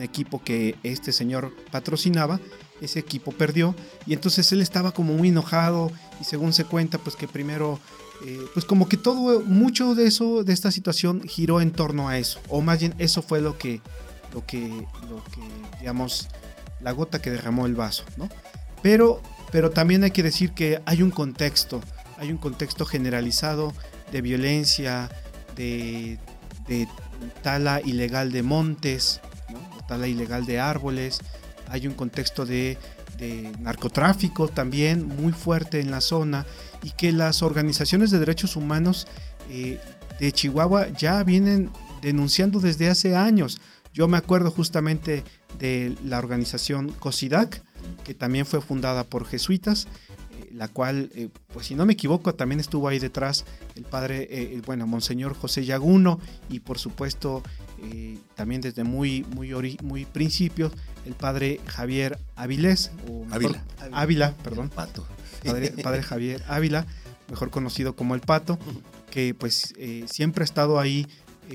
equipo 0.01 0.43
que 0.43 0.75
este 0.83 1.13
señor 1.13 1.55
patrocinaba, 1.71 2.41
ese 2.81 2.99
equipo 2.99 3.31
perdió. 3.31 3.73
Y 4.05 4.11
entonces 4.11 4.51
él 4.51 4.59
estaba 4.59 4.91
como 4.91 5.13
muy 5.13 5.29
enojado 5.29 5.93
y 6.19 6.25
según 6.25 6.51
se 6.51 6.65
cuenta 6.65 6.97
pues 6.97 7.15
que 7.15 7.29
primero 7.29 7.79
eh, 8.25 8.45
pues 8.53 8.65
como 8.65 8.89
que 8.89 8.97
todo 8.97 9.41
mucho 9.41 9.95
de 9.95 10.07
eso 10.07 10.43
de 10.43 10.53
esta 10.53 10.71
situación 10.71 11.21
giró 11.27 11.61
en 11.61 11.71
torno 11.71 12.09
a 12.09 12.17
eso. 12.17 12.39
O 12.49 12.61
más 12.61 12.79
bien 12.79 12.93
eso 12.97 13.21
fue 13.21 13.41
lo 13.41 13.57
que 13.57 13.81
lo 14.33 14.45
que 14.45 14.67
lo 15.09 15.23
que 15.33 15.41
digamos 15.79 16.27
la 16.81 16.91
gota 16.91 17.21
que 17.21 17.31
derramó 17.31 17.65
el 17.65 17.73
vaso 17.73 18.03
no 18.15 18.29
pero 18.83 19.21
pero 19.51 19.71
también 19.71 20.03
hay 20.03 20.11
que 20.11 20.21
decir 20.21 20.51
que 20.51 20.81
hay 20.85 21.01
un 21.01 21.09
contexto 21.09 21.81
hay 22.17 22.31
un 22.31 22.37
contexto 22.37 22.85
generalizado 22.85 23.73
de 24.11 24.21
violencia 24.21 25.09
de, 25.55 26.19
de 26.67 26.87
tala 27.41 27.81
ilegal 27.81 28.31
de 28.31 28.43
montes 28.43 29.19
¿no? 29.49 29.59
Tala 29.87 30.07
ilegal 30.07 30.45
de 30.45 30.59
árboles. 30.59 31.19
Hay 31.67 31.87
un 31.87 31.93
contexto 31.93 32.45
de, 32.45 32.77
de 33.19 33.51
narcotráfico 33.59 34.47
también 34.47 35.07
muy 35.07 35.33
fuerte 35.33 35.79
en 35.79 35.91
la 35.91 36.01
zona 36.01 36.45
y 36.83 36.91
que 36.91 37.11
las 37.11 37.43
organizaciones 37.43 38.11
de 38.11 38.19
derechos 38.19 38.55
humanos 38.55 39.07
eh, 39.49 39.79
de 40.19 40.31
Chihuahua 40.31 40.89
ya 40.89 41.23
vienen 41.23 41.69
denunciando 42.01 42.59
desde 42.59 42.89
hace 42.89 43.15
años. 43.15 43.59
Yo 43.93 44.07
me 44.07 44.17
acuerdo 44.17 44.51
justamente 44.51 45.23
de 45.57 45.95
la 46.03 46.19
organización 46.19 46.89
COSIDAC, 46.91 47.63
que 48.03 48.13
también 48.13 48.45
fue 48.45 48.61
fundada 48.61 49.03
por 49.03 49.25
jesuitas, 49.25 49.87
la 50.53 50.67
cual, 50.67 51.09
eh, 51.15 51.29
pues 51.53 51.67
si 51.67 51.75
no 51.75 51.85
me 51.85 51.93
equivoco, 51.93 52.33
también 52.35 52.59
estuvo 52.59 52.87
ahí 52.87 52.99
detrás 52.99 53.45
el 53.75 53.83
padre, 53.83 54.27
eh, 54.29 54.61
bueno, 54.65 54.87
Monseñor 54.87 55.33
José 55.35 55.65
Yaguno 55.65 56.19
y 56.49 56.59
por 56.59 56.79
supuesto 56.79 57.43
eh, 57.81 58.17
también 58.35 58.61
desde 58.61 58.83
muy, 58.83 59.23
muy, 59.35 59.77
muy 59.83 60.05
principios 60.05 60.71
el 61.05 61.13
padre 61.13 61.59
Javier 61.67 62.17
Avilés, 62.35 62.91
o 63.07 63.25
mejor- 63.25 63.33
Ávila. 63.33 63.63
Ávila, 63.91 64.33
perdón 64.43 64.69
Pato. 64.69 65.05
padre, 65.45 65.71
padre 65.83 66.03
Javier 66.03 66.43
Ávila, 66.47 66.85
mejor 67.29 67.49
conocido 67.51 67.95
como 67.95 68.15
el 68.15 68.21
Pato, 68.21 68.57
que 69.11 69.33
pues 69.33 69.73
siempre 70.07 70.43
ha 70.43 70.45
estado 70.45 70.79
ahí 70.79 71.07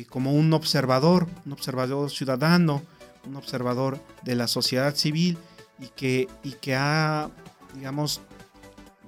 como 0.09 0.33
un 0.33 0.53
observador, 0.53 1.29
un 1.47 1.53
observador 1.53 2.11
ciudadano, 2.11 2.83
un 3.27 3.37
observador 3.37 4.01
de 4.23 4.35
la 4.35 4.49
sociedad 4.49 4.95
civil 4.97 5.39
y 5.79 5.87
que, 5.89 6.29
y 6.43 6.53
que 6.53 6.75
ha, 6.75 7.31
digamos, 7.75 8.21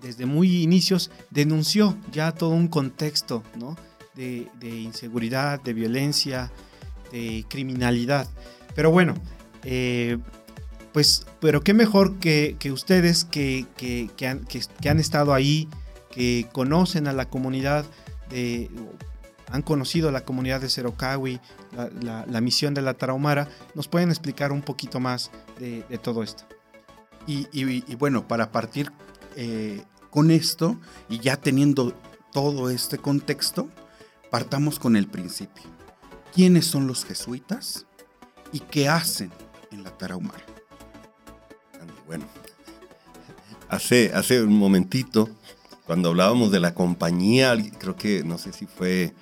desde 0.03 0.27
muy 0.27 0.63
inicios 0.63 1.11
denunció 1.31 1.97
ya 2.13 2.33
todo 2.33 2.51
un 2.51 2.69
contexto 2.69 3.43
¿no? 3.59 3.77
de, 4.15 4.49
de 4.61 4.69
inseguridad, 4.69 5.61
de 5.63 5.73
violencia, 5.75 6.51
de 7.13 7.45
criminalidad. 7.49 8.29
Pero 8.75 8.91
bueno, 8.91 9.15
eh, 9.65 10.19
pues, 10.93 11.27
pero 11.41 11.63
qué 11.63 11.75
mejor 11.75 12.17
que, 12.19 12.57
que 12.59 12.73
ustedes 12.73 13.25
que, 13.25 13.67
que- 13.77 14.11
han, 14.27 14.45
que 14.47 14.89
han 14.89 14.99
estado 14.99 15.35
ahí, 15.35 15.69
que 16.11 16.49
conocen 16.53 17.07
a 17.09 17.13
la 17.13 17.29
comunidad, 17.29 17.85
de, 18.31 18.71
han 19.51 19.63
conocido 19.63 20.09
a 20.09 20.13
la 20.13 20.25
comunidad 20.25 20.61
de 20.61 20.69
Cerocawi, 20.71 21.41
la, 21.77 21.91
la- 22.03 22.27
la 22.27 22.41
misión 22.41 22.73
de 22.75 22.83
la 22.83 22.95
Tarahumara, 22.95 23.49
nos 23.75 23.87
pueden 23.89 24.09
explicar 24.11 24.51
un 24.53 24.63
poquito 24.63 24.99
más 25.01 25.31
de, 25.59 25.85
de 25.89 25.99
todo 25.99 26.23
esto. 26.23 26.45
Y, 27.27 27.47
y- 27.53 27.85
y 27.87 27.95
bueno, 27.97 28.27
para 28.27 28.51
partir 28.53 28.91
eh, 29.37 29.83
con 30.11 30.31
esto 30.31 30.79
y 31.09 31.21
ya 31.21 31.37
teniendo 31.37 31.93
todo 32.33 32.71
este 32.71 32.99
contexto, 32.99 33.69
partamos 34.31 34.79
con 34.79 34.97
el 34.97 35.07
principio. 35.07 35.65
¿Quiénes 36.35 36.67
son 36.67 36.87
los 36.87 37.05
jesuitas 37.05 37.87
y 38.53 38.61
qué 38.61 38.89
hacen 38.89 39.31
en 39.71 39.85
la 39.85 39.91
Tarahumara? 39.97 40.45
Bueno, 42.07 42.25
hace, 43.69 44.13
hace 44.15 44.43
un 44.43 44.55
momentito, 44.55 45.29
cuando 45.87 46.11
hablábamos 46.11 46.53
de 46.53 46.61
la 46.61 46.73
compañía, 46.73 47.57
creo 47.79 47.97
que 47.97 48.23
no 48.23 48.39
sé 48.39 48.53
si 48.53 48.67
fue 48.67 49.13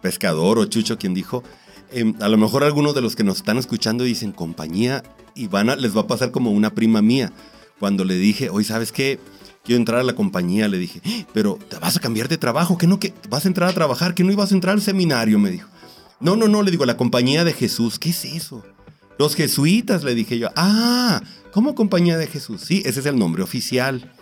Pescador 0.00 0.58
o 0.58 0.64
Chucho 0.64 0.98
quien 0.98 1.14
dijo, 1.14 1.42
em, 1.90 2.14
a 2.20 2.28
lo 2.28 2.38
mejor 2.38 2.64
algunos 2.64 2.94
de 2.94 3.02
los 3.02 3.14
que 3.14 3.24
nos 3.24 3.38
están 3.38 3.58
escuchando 3.58 4.04
dicen 4.04 4.32
compañía 4.32 5.02
y 5.34 5.48
van 5.48 5.70
a, 5.70 5.76
les 5.76 5.96
va 5.96 6.02
a 6.02 6.06
pasar 6.06 6.30
como 6.30 6.50
una 6.50 6.70
prima 6.70 7.02
mía. 7.02 7.32
Cuando 7.78 8.04
le 8.04 8.14
dije, 8.14 8.48
hoy 8.50 8.64
sabes 8.64 8.92
qué, 8.92 9.18
quiero 9.64 9.78
entrar 9.78 10.00
a 10.00 10.04
la 10.04 10.14
compañía, 10.14 10.68
le 10.68 10.78
dije, 10.78 11.00
"¡Ah! 11.04 11.26
pero 11.32 11.58
te 11.68 11.78
vas 11.78 11.96
a 11.96 12.00
cambiar 12.00 12.28
de 12.28 12.38
trabajo, 12.38 12.78
que 12.78 12.86
no, 12.86 13.00
que 13.00 13.12
vas 13.28 13.44
a 13.44 13.48
entrar 13.48 13.68
a 13.68 13.72
trabajar, 13.72 14.14
que 14.14 14.24
no 14.24 14.32
ibas 14.32 14.52
a 14.52 14.54
entrar 14.54 14.74
al 14.74 14.82
seminario, 14.82 15.38
me 15.38 15.50
dijo. 15.50 15.68
No, 16.20 16.36
no, 16.36 16.48
no, 16.48 16.62
le 16.62 16.70
digo, 16.70 16.86
la 16.86 16.96
compañía 16.96 17.44
de 17.44 17.52
Jesús, 17.52 17.98
¿qué 17.98 18.10
es 18.10 18.24
eso? 18.24 18.64
Los 19.18 19.34
jesuitas, 19.34 20.04
le 20.04 20.14
dije 20.14 20.38
yo. 20.38 20.48
Ah, 20.56 21.22
¿cómo 21.52 21.74
compañía 21.74 22.16
de 22.18 22.26
Jesús? 22.26 22.62
Sí, 22.62 22.82
ese 22.84 23.00
es 23.00 23.06
el 23.06 23.18
nombre 23.18 23.42
oficial. 23.42 24.12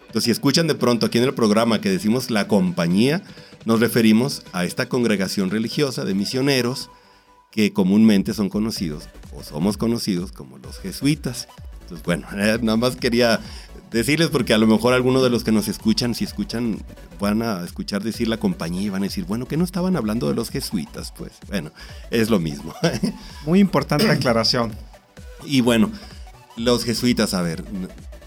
Entonces, 0.00 0.24
si 0.24 0.30
escuchan 0.32 0.66
de 0.66 0.74
pronto 0.74 1.06
aquí 1.06 1.18
en 1.18 1.24
el 1.24 1.34
programa 1.34 1.80
que 1.80 1.88
decimos 1.88 2.30
la 2.30 2.48
compañía, 2.48 3.22
nos 3.64 3.78
referimos 3.78 4.42
a 4.52 4.64
esta 4.64 4.88
congregación 4.88 5.50
religiosa 5.50 6.04
de 6.04 6.14
misioneros 6.14 6.90
que 7.52 7.72
comúnmente 7.72 8.34
son 8.34 8.48
conocidos 8.48 9.08
o 9.34 9.42
somos 9.42 9.76
conocidos 9.76 10.32
como 10.32 10.58
los 10.58 10.78
jesuitas. 10.78 11.46
Entonces, 11.90 12.04
bueno, 12.04 12.26
eh, 12.36 12.58
nada 12.62 12.76
más 12.76 12.96
quería 12.96 13.40
decirles 13.90 14.28
porque 14.28 14.54
a 14.54 14.58
lo 14.58 14.66
mejor 14.66 14.94
algunos 14.94 15.22
de 15.22 15.30
los 15.30 15.42
que 15.42 15.50
nos 15.50 15.66
escuchan, 15.66 16.14
si 16.14 16.24
escuchan, 16.24 16.78
van 17.18 17.42
a 17.42 17.64
escuchar 17.64 18.02
decir 18.02 18.28
la 18.28 18.36
compañía 18.36 18.82
y 18.82 18.88
van 18.88 19.02
a 19.02 19.06
decir, 19.06 19.24
bueno, 19.24 19.46
que 19.46 19.56
no 19.56 19.64
estaban 19.64 19.96
hablando 19.96 20.28
de 20.28 20.34
los 20.34 20.50
jesuitas, 20.50 21.12
pues 21.16 21.32
bueno, 21.48 21.72
es 22.10 22.30
lo 22.30 22.38
mismo. 22.38 22.74
Muy 23.46 23.58
importante 23.58 24.08
aclaración. 24.08 24.72
Y 25.44 25.60
bueno, 25.62 25.90
los 26.56 26.84
jesuitas, 26.84 27.34
a 27.34 27.42
ver, 27.42 27.64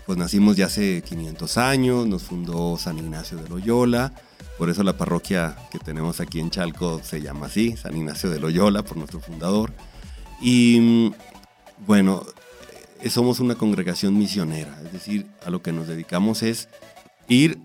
pues 0.06 0.18
nacimos 0.18 0.58
ya 0.58 0.66
hace 0.66 1.02
500 1.02 1.58
años, 1.58 2.08
nos 2.08 2.24
fundó 2.24 2.78
San 2.78 2.98
Ignacio 2.98 3.38
de 3.38 3.48
Loyola, 3.48 4.14
por 4.58 4.70
eso 4.70 4.84
la 4.84 4.98
parroquia 4.98 5.56
que 5.72 5.80
tenemos 5.80 6.20
aquí 6.20 6.40
en 6.40 6.50
Chalco 6.50 7.02
se 7.04 7.22
llama 7.22 7.46
así, 7.46 7.78
San 7.78 7.96
Ignacio 7.96 8.30
de 8.30 8.40
Loyola, 8.40 8.84
por 8.84 8.98
nuestro 8.98 9.20
fundador. 9.22 9.72
Y 10.42 10.80
mm, 10.80 11.14
bueno, 11.88 12.24
somos 13.10 13.40
una 13.40 13.56
congregación 13.56 14.18
misionera, 14.18 14.78
es 14.86 14.94
decir, 14.94 15.28
a 15.46 15.50
lo 15.50 15.62
que 15.62 15.72
nos 15.72 15.88
dedicamos 15.88 16.44
es 16.44 16.70
ir 17.28 17.60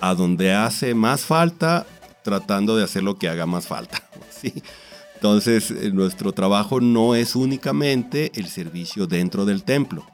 a 0.00 0.14
donde 0.14 0.54
hace 0.54 0.94
más 0.94 1.22
falta, 1.22 1.86
tratando 2.22 2.76
de 2.76 2.84
hacer 2.84 3.02
lo 3.02 3.16
que 3.16 3.28
haga 3.28 3.46
más 3.46 3.66
falta. 3.66 4.02
Entonces, 5.14 5.70
eh, 5.70 5.90
nuestro 5.92 6.32
trabajo 6.32 6.80
no 6.80 7.14
es 7.14 7.36
únicamente 7.36 8.32
el 8.34 8.48
servicio 8.48 9.06
dentro 9.06 9.44
del 9.44 9.64
templo. 9.64 10.06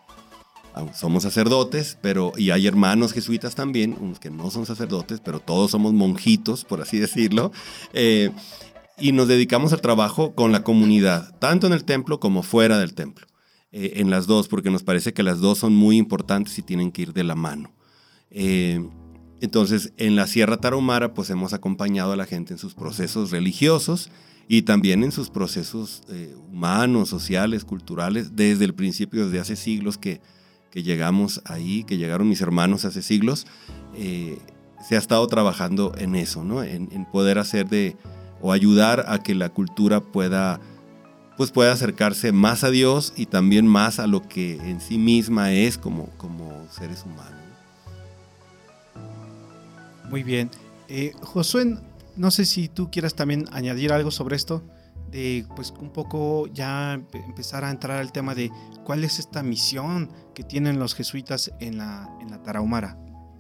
somos 0.95 1.23
sacerdotes, 1.23 1.97
pero 2.03 2.33
y 2.37 2.51
hay 2.51 2.67
hermanos 2.67 3.13
jesuitas 3.13 3.55
también, 3.55 3.97
unos 4.01 4.19
que 4.19 4.31
no 4.31 4.51
son 4.51 4.67
sacerdotes, 4.67 5.21
pero 5.25 5.39
todos 5.39 5.71
somos 5.71 5.93
monjitos, 5.93 6.65
por 6.65 6.83
así 6.83 6.99
decirlo. 7.07 7.53
eh, 7.93 8.31
y 8.99 9.13
nos 9.13 9.29
dedicamos 9.29 9.75
al 9.75 9.83
trabajo 9.83 10.35
con 10.35 10.53
la 10.53 10.63
comunidad, 10.63 11.35
tanto 11.39 11.67
en 11.67 11.75
el 11.75 11.85
templo 11.85 12.19
como 12.19 12.43
fuera 12.43 12.79
del 12.79 12.95
templo. 12.95 13.27
Eh, 13.73 13.95
en 13.97 14.11
las 14.11 14.27
dos, 14.27 14.49
porque 14.49 14.71
nos 14.71 14.83
parece 14.83 15.13
que 15.13 15.23
las 15.23 15.41
dos 15.41 15.59
son 15.59 15.75
muy 15.75 15.97
importantes 15.97 16.59
y 16.59 16.63
tienen 16.63 16.93
que 16.93 17.03
ir 17.03 17.13
de 17.13 17.25
la 17.25 17.35
mano. 17.35 17.73
Eh, 18.31 18.87
entonces, 19.41 19.93
en 19.97 20.17
la 20.17 20.27
Sierra 20.27 20.57
Tarahumara, 20.57 21.13
pues 21.13 21.31
hemos 21.31 21.53
acompañado 21.53 22.13
a 22.13 22.17
la 22.17 22.27
gente 22.27 22.55
en 22.55 22.59
sus 22.59 22.75
procesos 22.75 23.31
religiosos 23.31 24.11
y 24.49 24.63
también 24.63 25.03
en 25.03 25.13
sus 25.13 25.29
procesos 25.29 26.03
eh, 26.09 26.35
humanos, 26.51 27.09
sociales, 27.09 27.65
culturales, 27.65 28.37
desde 28.37 28.65
el 28.65 28.75
principio, 28.75 29.27
desde 29.27 29.41
hace 29.41 29.57
siglos 29.57 29.99
que, 29.99 30.21
que 30.71 30.83
llegamos 30.83 31.43
ahí, 31.45 31.85
que 31.85 31.99
llegaron 31.99 32.29
mis 32.29 32.41
hermanos 32.41 32.85
hace 32.85 33.03
siglos, 33.03 33.47
eh, 33.95 34.39
se 34.87 34.95
ha 34.95 34.99
estado 34.99 35.27
trabajando 35.27 35.93
en 35.99 36.15
eso, 36.15 36.45
¿no? 36.45 36.63
En, 36.63 36.89
en 36.93 37.05
poder 37.07 37.39
hacer 37.39 37.69
de, 37.69 37.97
o 38.41 38.53
ayudar 38.53 39.05
a 39.09 39.23
que 39.23 39.35
la 39.35 39.49
cultura 39.49 40.01
pueda, 40.01 40.61
pues 41.37 41.51
pueda 41.51 41.73
acercarse 41.73 42.33
más 42.33 42.65
a 42.65 42.71
Dios 42.71 43.13
y 43.17 43.27
también 43.27 43.67
más 43.67 43.99
a 43.99 44.07
lo 44.07 44.27
que 44.27 44.55
en 44.57 44.81
sí 44.81 44.99
misma 44.99 45.53
es 45.53 45.77
como, 45.79 46.07
como 46.17 46.67
seres 46.71 47.05
humanos. 47.05 47.41
Muy 50.09 50.23
bien. 50.23 50.51
Eh, 50.89 51.13
Josué, 51.21 51.79
no 52.17 52.31
sé 52.31 52.45
si 52.45 52.69
tú 52.69 52.91
quieras 52.91 53.15
también 53.15 53.47
añadir 53.53 53.93
algo 53.93 54.11
sobre 54.11 54.37
esto, 54.37 54.63
de 55.11 55.47
pues 55.55 55.73
un 55.79 55.91
poco 55.91 56.47
ya 56.49 56.95
empe- 56.95 57.25
empezar 57.25 57.65
a 57.65 57.71
entrar 57.71 57.99
al 57.99 58.13
tema 58.13 58.35
de 58.35 58.51
cuál 58.85 59.05
es 59.05 59.19
esta 59.19 59.43
misión 59.43 60.11
que 60.35 60.43
tienen 60.43 60.79
los 60.79 60.95
jesuitas 60.95 61.53
en 61.61 61.79
la, 61.79 62.09
en 62.21 62.31
la 62.31 62.43
Tarahumara, 62.43 62.97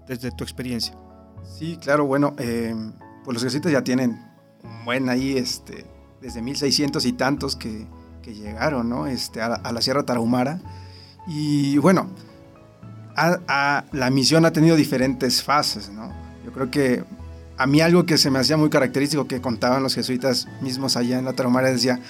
desde 0.06 0.30
tu 0.32 0.44
experiencia. 0.44 0.96
Sí, 1.44 1.76
claro, 1.80 2.04
bueno, 2.06 2.34
eh, 2.38 2.74
pues 3.24 3.34
los 3.34 3.44
jesuitas 3.44 3.72
ya 3.72 3.82
tienen 3.82 4.20
un 4.62 4.84
buen 4.84 5.08
ahí, 5.08 5.36
este, 5.36 5.86
desde 6.26 6.42
1600 6.42 7.04
y 7.06 7.12
tantos 7.12 7.54
que, 7.54 7.86
que 8.20 8.34
llegaron, 8.34 8.88
¿no? 8.88 9.06
Este, 9.06 9.40
a, 9.40 9.48
la- 9.72 9.80
Sierra 9.80 10.02
Tarahumara. 10.02 10.60
Y 11.28 11.78
bueno, 11.78 12.08
a- 13.16 13.84
la 13.92 14.10
misión 14.10 14.44
ha 14.44 14.52
tenido 14.52 14.74
diferentes 14.76 15.42
fases, 15.42 15.88
¿no? 15.90 16.10
Yo 16.44 16.50
creo 16.52 16.70
que 16.70 17.04
a 17.56 17.66
mí 17.66 17.80
algo 17.80 18.04
que 18.06 18.18
se 18.18 18.30
me 18.30 18.38
hacía 18.40 18.56
muy 18.56 18.70
característico 18.70 19.26
que 19.28 19.40
contaban 19.40 19.82
los 19.82 19.94
jesuitas 19.94 20.48
mismos 20.60 20.96
allá 20.96 21.18
en 21.18 21.24
la 21.24 21.32
Tarahumara 21.32 21.70
decía 21.70 22.00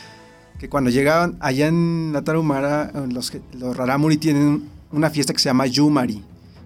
que 0.59 0.69
cuando 0.71 0.89
llegaban 0.91 1.37
allá 1.41 1.67
en 1.69 2.11
la 2.15 2.23
Tarahumara, 2.23 2.91
eh, 2.95 3.07
los, 3.13 3.33
los 3.53 3.77
Rarámuri 3.77 4.17
tienen 4.17 4.65
una 4.93 5.11
fiesta 5.11 5.33
que 5.35 5.39
se 5.39 5.51
llama 5.51 5.67
Yumari, 5.67 6.25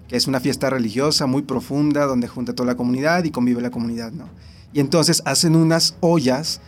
que 0.08 0.16
es 0.16 0.28
una 0.28 0.38
fiesta 0.38 0.70
religiosa 0.70 1.26
muy 1.26 1.42
profunda 1.42 2.06
donde 2.06 2.28
junta 2.28 2.54
toda 2.54 2.68
la 2.68 2.76
comunidad 2.76 3.24
y 3.24 3.32
convive 3.32 3.60
la 3.60 3.70
comunidad, 3.70 4.12
¿no? 4.12 4.28
Y 4.72 4.78
entonces 4.78 5.20
hacen 5.24 5.56
unas 5.56 5.96
ollas 6.00 6.60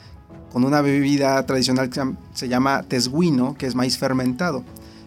con 0.53 0.65
una 0.65 0.81
bebida 0.83 1.45
tradicional 1.47 1.89
que 1.91 2.01
se 2.35 2.49
llama- 2.49 2.83
tesguino, 2.83 3.55
que 3.57 3.67
es 3.67 3.75
maíz 3.75 3.99
fermentado. 3.99 4.63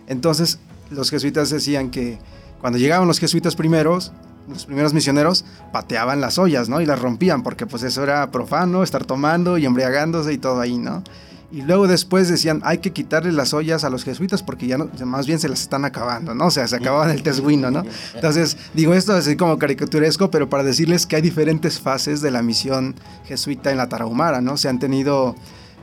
Entonces 0.08 0.60
los 0.90 1.10
jesuitas 1.10 1.50
decían 1.50 1.90
que 1.92 2.18
cuando 2.62 2.80
llegaban 2.80 3.08
los 3.08 3.20
jesuitas 3.20 3.56
primeros, 3.56 4.12
los 4.48 4.66
primeros 4.66 4.94
misioneros 4.94 5.46
pateaban 5.72 6.22
las 6.22 6.38
ollas, 6.38 6.70
¿no? 6.70 6.82
Y 6.82 6.86
las 6.86 7.00
rompían 7.00 7.44
porque 7.44 7.66
pues 7.66 7.84
eso 7.84 8.04
era 8.04 8.30
profano, 8.32 8.84
estar 8.84 9.06
tomando 9.06 9.58
y 9.58 9.66
embriagándose 9.66 10.34
y 10.34 10.38
todo 10.38 10.62
ahí, 10.62 10.78
¿no? 10.78 11.04
Y 11.52 11.62
luego 11.62 11.88
después 11.88 12.28
decían, 12.28 12.62
hay 12.66 12.80
que 12.80 12.92
quitarle 12.92 13.32
las 13.32 13.54
ollas 13.54 13.84
a 13.84 13.90
los 13.90 14.04
jesuitas 14.04 14.44
porque 14.44 14.68
ya 14.68 14.78
no, 14.78 14.90
más 15.06 15.28
bien 15.28 15.40
se 15.40 15.48
las 15.48 15.62
están 15.62 15.86
acabando, 15.86 16.34
¿no? 16.34 16.48
O 16.48 16.52
sea, 16.52 16.68
se 16.68 16.76
acababan 16.76 17.12
el 17.12 17.24
tesguino, 17.24 17.72
¿no? 17.72 17.84
Entonces, 18.14 18.58
digo 18.74 18.94
esto 18.94 19.14
así 19.14 19.36
como 19.36 19.58
caricaturesco, 19.58 20.32
pero 20.32 20.50
para 20.50 20.64
decirles 20.64 21.06
que 21.06 21.16
hay 21.16 21.22
diferentes 21.22 21.80
fases 21.80 22.22
de 22.22 22.32
la 22.32 22.42
misión 22.42 22.96
jesuita 23.26 23.72
en 23.72 23.78
la 23.78 23.88
Tarahumara, 23.88 24.42
¿no? 24.42 24.58
Se 24.58 24.70
han 24.70 24.80
tenido 24.80 25.36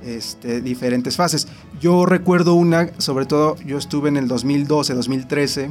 este, 0.05 0.61
diferentes 0.61 1.17
fases. 1.17 1.47
Yo 1.81 2.07
recuerdo 2.07 2.55
una, 2.55 2.91
sobre 2.99 3.27
todo, 3.27 3.57
yo 3.65 3.79
estuve 3.79 4.09
en 4.09 4.17
el 4.17 4.29
2012, 4.29 4.95
2013, 4.95 5.71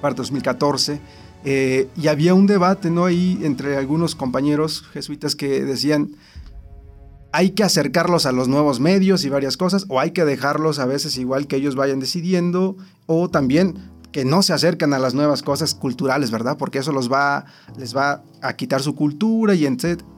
parte 0.00 0.18
2014, 0.18 1.00
eh, 1.44 1.88
y 1.96 2.08
había 2.08 2.32
un 2.34 2.46
debate, 2.46 2.90
¿no? 2.90 3.04
Ahí 3.04 3.40
entre 3.42 3.76
algunos 3.76 4.14
compañeros 4.14 4.82
jesuitas 4.92 5.34
que 5.34 5.64
decían, 5.64 6.12
hay 7.34 7.50
que 7.50 7.64
acercarlos 7.64 8.26
a 8.26 8.32
los 8.32 8.46
nuevos 8.46 8.78
medios 8.78 9.24
y 9.24 9.28
varias 9.28 9.56
cosas, 9.56 9.86
o 9.88 9.98
hay 9.98 10.12
que 10.12 10.24
dejarlos 10.24 10.78
a 10.78 10.86
veces 10.86 11.18
igual 11.18 11.48
que 11.48 11.56
ellos 11.56 11.74
vayan 11.74 11.98
decidiendo, 11.98 12.76
o 13.06 13.28
también 13.28 13.90
que 14.12 14.24
no 14.24 14.40
se 14.44 14.52
acercan 14.52 14.94
a 14.94 15.00
las 15.00 15.14
nuevas 15.14 15.42
cosas 15.42 15.74
culturales, 15.74 16.30
¿verdad? 16.30 16.56
Porque 16.56 16.78
eso 16.78 16.92
los 16.92 17.12
va, 17.12 17.46
les 17.76 17.96
va 17.96 18.22
a 18.40 18.52
quitar 18.54 18.82
su 18.82 18.94
cultura 18.94 19.52
y 19.56 19.68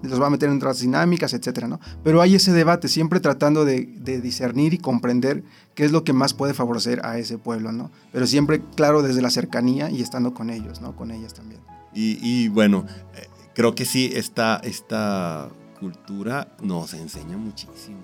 los 0.03 0.21
va 0.21 0.27
a 0.27 0.31
meter 0.31 0.51
en 0.51 0.57
otras 0.59 0.81
dinámicas, 0.81 1.33
etcétera, 1.33 1.69
¿no? 1.69 1.81
Pero 2.05 2.21
hay 2.21 2.35
ese 2.35 2.53
debate, 2.53 2.87
siempre 2.87 3.19
tratando 3.19 3.65
de, 3.65 3.87
discernir 4.21 4.75
y 4.75 4.79
comprender 4.79 5.43
qué 5.75 5.87
es 5.87 5.93
lo 5.93 6.05
que 6.05 6.13
más 6.13 6.35
puede 6.35 6.53
favorecer 6.53 7.01
a 7.03 7.17
ese 7.17 7.39
pueblo, 7.39 7.73
¿no? 7.73 7.91
Pero 8.13 8.27
siempre, 8.27 8.61
claro, 8.77 9.01
desde 9.01 9.23
la 9.23 9.31
cercanía 9.31 9.89
y 9.91 10.03
estando 10.03 10.35
con 10.35 10.51
ellos, 10.51 10.83
¿no? 10.83 10.95
Con 10.95 11.11
ellas 11.11 11.33
también. 11.33 11.63
Y, 11.95 12.19
y 12.21 12.49
bueno, 12.49 12.85
eh, 13.15 13.27
creo 13.55 13.75
que 13.75 13.87
sí, 13.87 14.11
esta, 14.15 14.61
esta 14.63 15.49
cultura 15.79 16.49
nos 16.63 16.95
enseña 16.95 17.37
muchísimo 17.37 18.01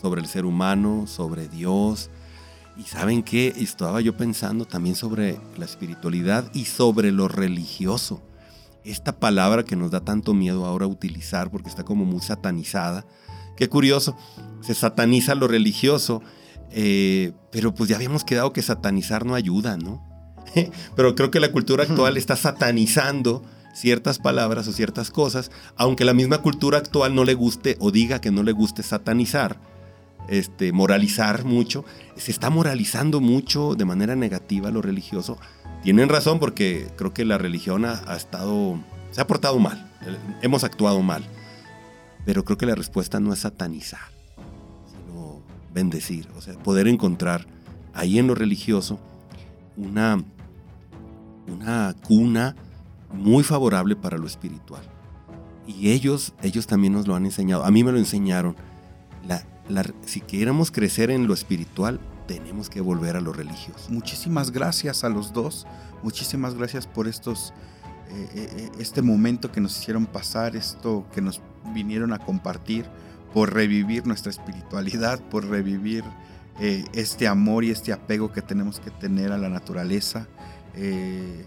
sobre 0.00 0.20
el 0.20 0.26
ser 0.26 0.44
humano, 0.44 1.06
sobre 1.06 1.48
Dios. 1.48 2.10
Y 2.76 2.84
saben 2.84 3.22
qué, 3.22 3.48
estaba 3.56 4.00
yo 4.00 4.16
pensando 4.16 4.64
también 4.64 4.94
sobre 4.94 5.40
la 5.56 5.64
espiritualidad 5.64 6.48
y 6.54 6.66
sobre 6.66 7.10
lo 7.10 7.26
religioso. 7.26 8.22
Esta 8.84 9.18
palabra 9.18 9.64
que 9.64 9.76
nos 9.76 9.90
da 9.90 10.00
tanto 10.00 10.32
miedo 10.32 10.64
ahora 10.64 10.86
utilizar 10.86 11.50
porque 11.50 11.68
está 11.68 11.84
como 11.84 12.04
muy 12.04 12.20
satanizada. 12.20 13.04
Qué 13.56 13.68
curioso, 13.68 14.16
se 14.60 14.74
sataniza 14.74 15.34
lo 15.34 15.48
religioso, 15.48 16.22
eh, 16.70 17.32
pero 17.50 17.74
pues 17.74 17.90
ya 17.90 17.96
habíamos 17.96 18.22
quedado 18.22 18.52
que 18.52 18.62
satanizar 18.62 19.26
no 19.26 19.34
ayuda, 19.34 19.76
¿no? 19.76 20.06
pero 20.96 21.16
creo 21.16 21.32
que 21.32 21.40
la 21.40 21.50
cultura 21.50 21.82
actual 21.82 22.16
está 22.16 22.36
satanizando 22.36 23.42
ciertas 23.78 24.18
palabras 24.18 24.66
o 24.66 24.72
ciertas 24.72 25.10
cosas, 25.10 25.50
aunque 25.76 26.04
la 26.04 26.14
misma 26.14 26.38
cultura 26.38 26.78
actual 26.78 27.14
no 27.14 27.24
le 27.24 27.34
guste 27.34 27.76
o 27.78 27.90
diga 27.90 28.20
que 28.20 28.30
no 28.30 28.42
le 28.42 28.52
guste 28.52 28.82
satanizar, 28.82 29.60
este, 30.28 30.72
moralizar 30.72 31.44
mucho, 31.44 31.84
se 32.16 32.30
está 32.30 32.50
moralizando 32.50 33.20
mucho 33.20 33.74
de 33.74 33.84
manera 33.84 34.16
negativa 34.16 34.70
lo 34.70 34.82
religioso. 34.82 35.38
Tienen 35.82 36.08
razón 36.08 36.40
porque 36.40 36.88
creo 36.96 37.14
que 37.14 37.24
la 37.24 37.38
religión 37.38 37.84
ha, 37.84 38.16
estado, 38.16 38.78
se 39.12 39.20
ha 39.20 39.26
portado 39.26 39.58
mal, 39.58 39.90
hemos 40.42 40.64
actuado 40.64 41.00
mal, 41.02 41.24
pero 42.26 42.44
creo 42.44 42.58
que 42.58 42.66
la 42.66 42.74
respuesta 42.74 43.20
no 43.20 43.32
es 43.32 43.38
satanizar, 43.38 44.10
sino 44.90 45.40
bendecir, 45.72 46.28
o 46.36 46.40
sea, 46.40 46.54
poder 46.54 46.88
encontrar 46.88 47.46
ahí 47.94 48.18
en 48.18 48.26
lo 48.26 48.34
religioso 48.34 48.98
una, 49.76 50.22
una 51.46 51.94
cuna 52.02 52.56
muy 53.12 53.42
favorable 53.44 53.96
para 53.96 54.18
lo 54.18 54.26
espiritual. 54.26 54.82
Y 55.66 55.90
ellos, 55.90 56.34
ellos 56.42 56.66
también 56.66 56.92
nos 56.92 57.06
lo 57.06 57.14
han 57.14 57.26
enseñado. 57.26 57.64
A 57.64 57.70
mí 57.70 57.84
me 57.84 57.92
lo 57.92 57.98
enseñaron. 57.98 58.56
Si 60.06 60.22
queremos 60.22 60.70
crecer 60.70 61.10
en 61.10 61.26
lo 61.26 61.34
espiritual, 61.34 62.00
tenemos 62.26 62.70
que 62.70 62.80
volver 62.80 63.16
a 63.16 63.20
lo 63.20 63.32
religioso. 63.32 63.90
Muchísimas 63.90 64.50
gracias 64.50 65.04
a 65.04 65.10
los 65.10 65.32
dos. 65.32 65.66
Muchísimas 66.02 66.54
gracias 66.54 66.86
por 66.86 67.06
estos, 67.06 67.52
eh, 68.10 68.28
eh, 68.34 68.70
este 68.78 69.02
momento 69.02 69.52
que 69.52 69.60
nos 69.60 69.78
hicieron 69.78 70.06
pasar, 70.06 70.56
esto 70.56 71.06
que 71.12 71.20
nos 71.20 71.42
vinieron 71.74 72.14
a 72.14 72.18
compartir, 72.18 72.86
por 73.34 73.52
revivir 73.52 74.06
nuestra 74.06 74.30
espiritualidad, 74.30 75.20
por 75.20 75.46
revivir 75.46 76.04
eh, 76.60 76.84
este 76.92 77.28
amor 77.28 77.64
y 77.64 77.70
este 77.70 77.92
apego 77.92 78.32
que 78.32 78.42
tenemos 78.42 78.80
que 78.80 78.90
tener 78.90 79.30
a 79.30 79.38
la 79.38 79.48
naturaleza. 79.48 80.26
Eh, 80.74 81.44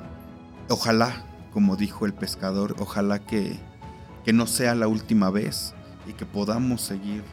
ojalá, 0.70 1.26
como 1.52 1.76
dijo 1.76 2.06
el 2.06 2.14
pescador, 2.14 2.76
ojalá 2.80 3.20
que, 3.20 3.60
que, 4.24 4.34
no 4.34 4.48
sea 4.48 4.76
la 4.76 4.88
última 4.88 5.30
vez 5.30 5.74
y 6.08 6.14
que 6.14 6.26
podamos 6.26 6.82
seguir 6.82 7.24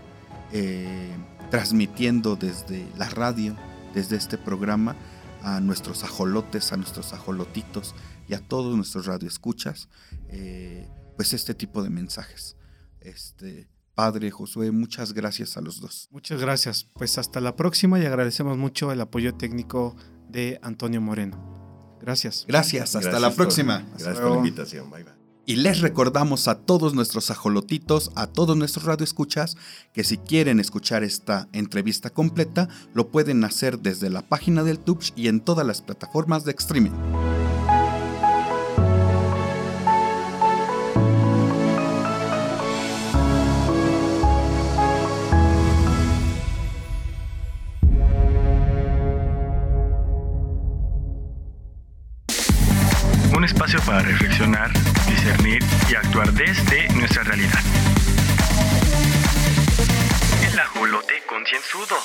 eh, 0.52 1.14
transmitiendo 1.50 2.36
desde 2.36 2.86
la 2.96 3.08
radio, 3.08 3.56
desde 3.94 4.16
este 4.16 4.38
programa, 4.38 4.96
a 5.42 5.60
nuestros 5.60 6.04
ajolotes, 6.04 6.72
a 6.72 6.76
nuestros 6.76 7.12
ajolotitos 7.12 7.94
y 8.28 8.34
a 8.34 8.40
todos 8.40 8.76
nuestros 8.76 9.06
radioescuchas, 9.06 9.88
eh, 10.28 10.88
pues 11.16 11.32
este 11.32 11.54
tipo 11.54 11.82
de 11.82 11.90
mensajes. 11.90 12.56
Este, 13.00 13.68
Padre 13.94 14.30
Josué, 14.30 14.70
muchas 14.70 15.12
gracias 15.12 15.56
a 15.56 15.60
los 15.60 15.80
dos. 15.80 16.08
Muchas 16.10 16.40
gracias. 16.40 16.84
Pues 16.94 17.18
hasta 17.18 17.40
la 17.40 17.56
próxima 17.56 17.98
y 17.98 18.06
agradecemos 18.06 18.56
mucho 18.56 18.92
el 18.92 19.00
apoyo 19.00 19.34
técnico 19.34 19.96
de 20.28 20.58
Antonio 20.62 21.00
Moreno. 21.00 21.67
Gracias. 22.00 22.44
Gracias, 22.46 22.96
hasta 22.96 23.10
gracias 23.10 23.22
la 23.22 23.30
próxima. 23.30 23.80
Por, 23.80 24.00
gracias 24.00 24.20
por 24.20 24.30
la 24.30 24.36
invitación. 24.36 24.90
Bye 24.90 25.04
bye. 25.04 25.18
Y 25.48 25.56
les 25.56 25.80
recordamos 25.80 26.46
a 26.46 26.56
todos 26.56 26.92
nuestros 26.92 27.30
ajolotitos, 27.30 28.10
a 28.14 28.26
todos 28.26 28.54
nuestros 28.54 28.84
radioescuchas, 28.84 29.56
que 29.94 30.04
si 30.04 30.18
quieren 30.18 30.60
escuchar 30.60 31.02
esta 31.02 31.48
entrevista 31.54 32.10
completa, 32.10 32.68
lo 32.92 33.08
pueden 33.08 33.42
hacer 33.44 33.78
desde 33.78 34.10
la 34.10 34.20
página 34.20 34.62
del 34.62 34.78
Tubch 34.78 35.14
y 35.16 35.28
en 35.28 35.40
todas 35.40 35.66
las 35.66 35.80
plataformas 35.80 36.44
de 36.44 36.52
streaming. 36.52 36.92
Espacio 53.68 53.80
para 53.86 54.02
reflexionar, 54.02 54.72
discernir 55.06 55.62
y 55.90 55.94
actuar 55.94 56.32
desde 56.32 56.88
nuestra 56.94 57.22
realidad. 57.22 57.60
El 60.50 60.58
ajolote 60.58 61.14
concienzudo. 61.28 61.96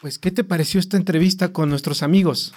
Pues, 0.00 0.18
¿qué 0.18 0.30
te 0.30 0.44
pareció 0.44 0.80
esta 0.80 0.96
entrevista 0.96 1.52
con 1.52 1.68
nuestros 1.68 2.02
amigos? 2.02 2.54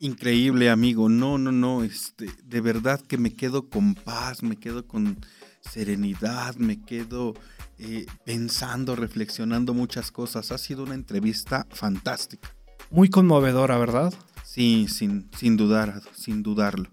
Increíble, 0.00 0.70
amigo. 0.70 1.08
No, 1.08 1.38
no, 1.38 1.52
no. 1.52 1.84
Este, 1.84 2.30
de 2.44 2.60
verdad 2.60 3.00
que 3.00 3.18
me 3.18 3.34
quedo 3.34 3.68
con 3.68 3.94
paz, 3.94 4.42
me 4.42 4.56
quedo 4.56 4.86
con 4.86 5.18
serenidad, 5.60 6.56
me 6.56 6.80
quedo 6.80 7.34
eh, 7.78 8.06
pensando, 8.24 8.96
reflexionando 8.96 9.74
muchas 9.74 10.10
cosas. 10.10 10.52
Ha 10.52 10.58
sido 10.58 10.82
una 10.84 10.94
entrevista 10.94 11.66
fantástica. 11.70 12.54
Muy 12.90 13.08
conmovedora, 13.10 13.78
¿verdad? 13.78 14.12
Sí, 14.44 14.86
sin, 14.88 15.30
sin 15.36 15.56
dudar, 15.56 16.00
sin 16.14 16.42
dudarlo. 16.42 16.90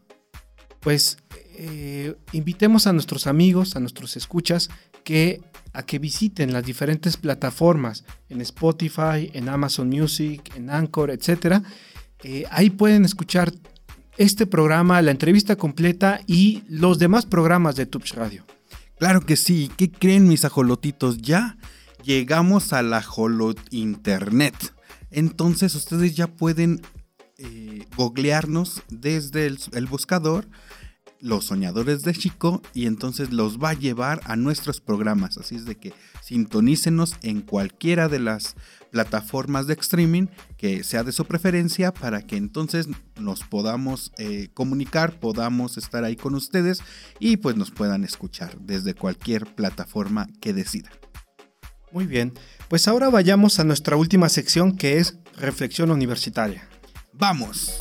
Pues 0.82 1.18
eh, 1.58 2.16
invitemos 2.34 2.86
a 2.86 2.94
nuestros 2.94 3.28
amigos, 3.28 3.76
a 3.76 3.80
nuestros 3.80 4.18
escuchas, 4.18 4.70
que 5.04 5.42
a 5.74 5.84
que 5.84 6.00
visiten 6.00 6.54
las 6.54 6.64
diferentes 6.66 7.18
plataformas 7.18 8.06
en 8.30 8.42
Spotify, 8.42 9.30
en 9.34 9.50
Amazon 9.50 9.90
Music, 9.90 10.52
en 10.56 10.70
Anchor, 10.70 11.12
etc. 11.12 11.64
Eh, 12.24 12.46
ahí 12.50 12.70
pueden 12.70 13.04
escuchar 13.04 13.52
este 14.18 14.48
programa, 14.48 15.02
la 15.02 15.12
entrevista 15.12 15.56
completa 15.58 16.22
y 16.28 16.64
los 16.70 16.98
demás 17.00 17.26
programas 17.26 17.76
de 17.76 17.86
Tubes 17.86 18.16
Radio. 18.16 18.46
Claro 18.98 19.22
que 19.22 19.36
sí. 19.36 19.72
¿Qué 19.78 19.92
creen 19.92 20.28
mis 20.28 20.46
ajolotitos? 20.46 21.18
Ya 21.18 21.58
llegamos 22.04 22.74
al 22.74 22.94
ajolot 22.94 23.60
internet. 23.72 24.56
Entonces 25.12 25.76
ustedes 25.76 26.16
ya 26.16 26.28
pueden 26.28 26.82
eh, 27.38 27.86
googlearnos 27.98 28.84
desde 28.90 29.48
el, 29.48 29.60
el 29.74 29.86
buscador 29.88 30.48
los 31.20 31.46
soñadores 31.46 32.04
de 32.04 32.14
Chico 32.14 32.62
y 32.74 32.86
entonces 32.86 33.32
los 33.32 33.58
va 33.58 33.70
a 33.70 33.74
llevar 33.74 34.22
a 34.26 34.36
nuestros 34.36 34.80
programas. 34.80 35.38
Así 35.38 35.56
es 35.56 35.66
de 35.66 35.76
que 35.76 35.94
sintonícenos 36.22 37.16
en 37.24 37.42
cualquiera 37.42 38.08
de 38.10 38.20
las 38.20 38.56
plataformas 38.92 39.68
de 39.68 39.74
streaming 39.74 40.28
que 40.58 40.84
sea 40.84 41.04
de 41.04 41.12
su 41.12 41.26
preferencia 41.26 41.94
para 41.94 42.22
que 42.22 42.38
entonces 42.38 42.88
nos 43.20 43.42
podamos 43.42 44.12
eh, 44.18 44.50
comunicar, 44.54 45.20
podamos 45.20 45.78
estar 45.78 46.04
ahí 46.04 46.16
con 46.16 46.36
ustedes 46.36 46.82
y 47.20 47.38
pues 47.38 47.56
nos 47.56 47.72
puedan 47.72 48.04
escuchar 48.04 48.58
desde 48.60 48.94
cualquier 48.94 49.46
plataforma 49.56 50.28
que 50.42 50.54
decidan. 50.54 50.94
Muy 51.92 52.06
bien, 52.06 52.34
pues 52.68 52.88
ahora 52.88 53.10
vayamos 53.10 53.60
a 53.60 53.64
nuestra 53.64 53.96
última 53.96 54.30
sección 54.30 54.76
que 54.76 54.98
es 54.98 55.18
Reflexión 55.38 55.92
Universitaria. 55.92 56.68
¡Vamos! 57.14 57.78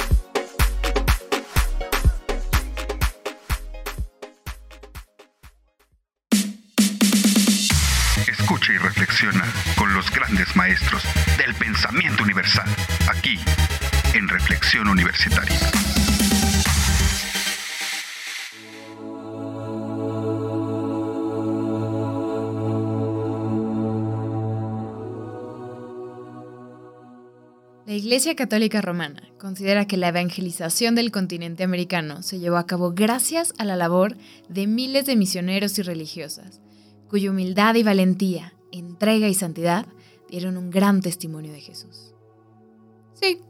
Escucha 8.44 8.74
y 8.74 8.76
reflexiona 8.76 9.42
con 9.78 9.94
los 9.94 10.10
grandes 10.10 10.54
maestros 10.54 11.02
del 11.38 11.54
pensamiento 11.54 12.24
universal, 12.24 12.68
aquí 13.08 13.38
en 14.12 14.28
Reflexión 14.28 14.86
Universitaria. 14.86 15.58
La 27.86 27.94
Iglesia 27.94 28.36
Católica 28.36 28.82
Romana 28.82 29.22
considera 29.38 29.86
que 29.86 29.96
la 29.96 30.08
evangelización 30.08 30.94
del 30.94 31.12
continente 31.12 31.64
americano 31.64 32.22
se 32.22 32.40
llevó 32.40 32.58
a 32.58 32.66
cabo 32.66 32.92
gracias 32.92 33.54
a 33.56 33.64
la 33.64 33.76
labor 33.76 34.18
de 34.50 34.66
miles 34.66 35.06
de 35.06 35.16
misioneros 35.16 35.78
y 35.78 35.82
religiosas, 35.82 36.60
cuya 37.08 37.30
humildad 37.30 37.74
y 37.74 37.82
valentía, 37.82 38.54
entrega 38.72 39.28
y 39.28 39.34
santidad 39.34 39.86
dieron 40.28 40.56
un 40.56 40.70
gran 40.70 41.00
testimonio 41.00 41.52
de 41.52 41.60
Jesús. 41.60 42.14
Sí, 43.14 43.40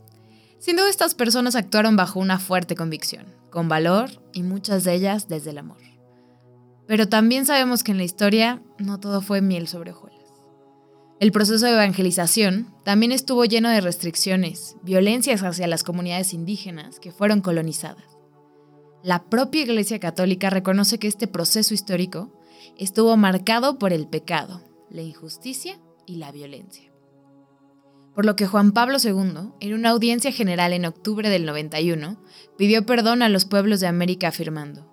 sin 0.59 0.77
duda 0.77 0.89
estas 0.89 1.15
personas 1.15 1.57
actuaron 1.57 1.97
bajo 1.97 2.21
una 2.21 2.39
fuerte 2.39 2.75
convicción, 2.75 3.27
con 3.51 3.69
valor 3.69 4.11
y 4.33 4.43
muchas 4.43 4.85
de 4.85 4.95
ellas 4.95 5.29
desde 5.29 5.51
el 5.51 5.59
amor. 5.59 5.79
Pero 6.87 7.09
también 7.09 7.47
sabemos 7.47 7.83
que 7.83 7.93
en 7.93 7.99
la 7.99 8.05
historia 8.05 8.63
no 8.79 9.01
todo 9.01 9.21
fue 9.23 9.41
miel 9.41 9.69
sobre 9.69 9.93
hojuelas. 9.93 10.15
El 11.21 11.33
proceso 11.33 11.65
de 11.65 11.73
evangelización 11.73 12.75
también 12.85 13.13
estuvo 13.13 13.45
lleno 13.45 13.71
de 13.71 13.81
restricciones, 13.81 14.77
violencias 14.83 15.43
hacia 15.43 15.67
las 15.67 15.85
comunidades 15.85 16.35
indígenas 16.35 17.01
que 17.01 17.13
fueron 17.13 17.41
colonizadas. 17.41 18.05
La 19.03 19.25
propia 19.25 19.63
Iglesia 19.63 20.01
Católica 20.01 20.51
reconoce 20.51 20.99
que 20.99 21.09
este 21.09 21.27
proceso 21.27 21.73
histórico 21.73 22.33
estuvo 22.79 23.17
marcado 23.17 23.79
por 23.79 23.93
el 23.93 24.07
pecado, 24.07 24.63
la 24.91 25.03
injusticia 25.03 25.79
y 26.07 26.17
la 26.17 26.33
violencia. 26.33 26.93
Por 28.15 28.25
lo 28.25 28.37
que 28.37 28.47
Juan 28.47 28.73
Pablo 28.73 28.99
II, 29.03 29.53
en 29.61 29.75
una 29.75 29.91
audiencia 29.91 30.31
general 30.31 30.73
en 30.73 30.85
octubre 30.85 31.29
del 31.29 31.45
91, 31.47 32.17
pidió 32.57 32.87
perdón 32.87 33.23
a 33.23 33.29
los 33.29 33.45
pueblos 33.45 33.81
de 33.81 33.89
América 33.89 34.29
afirmando, 34.29 34.89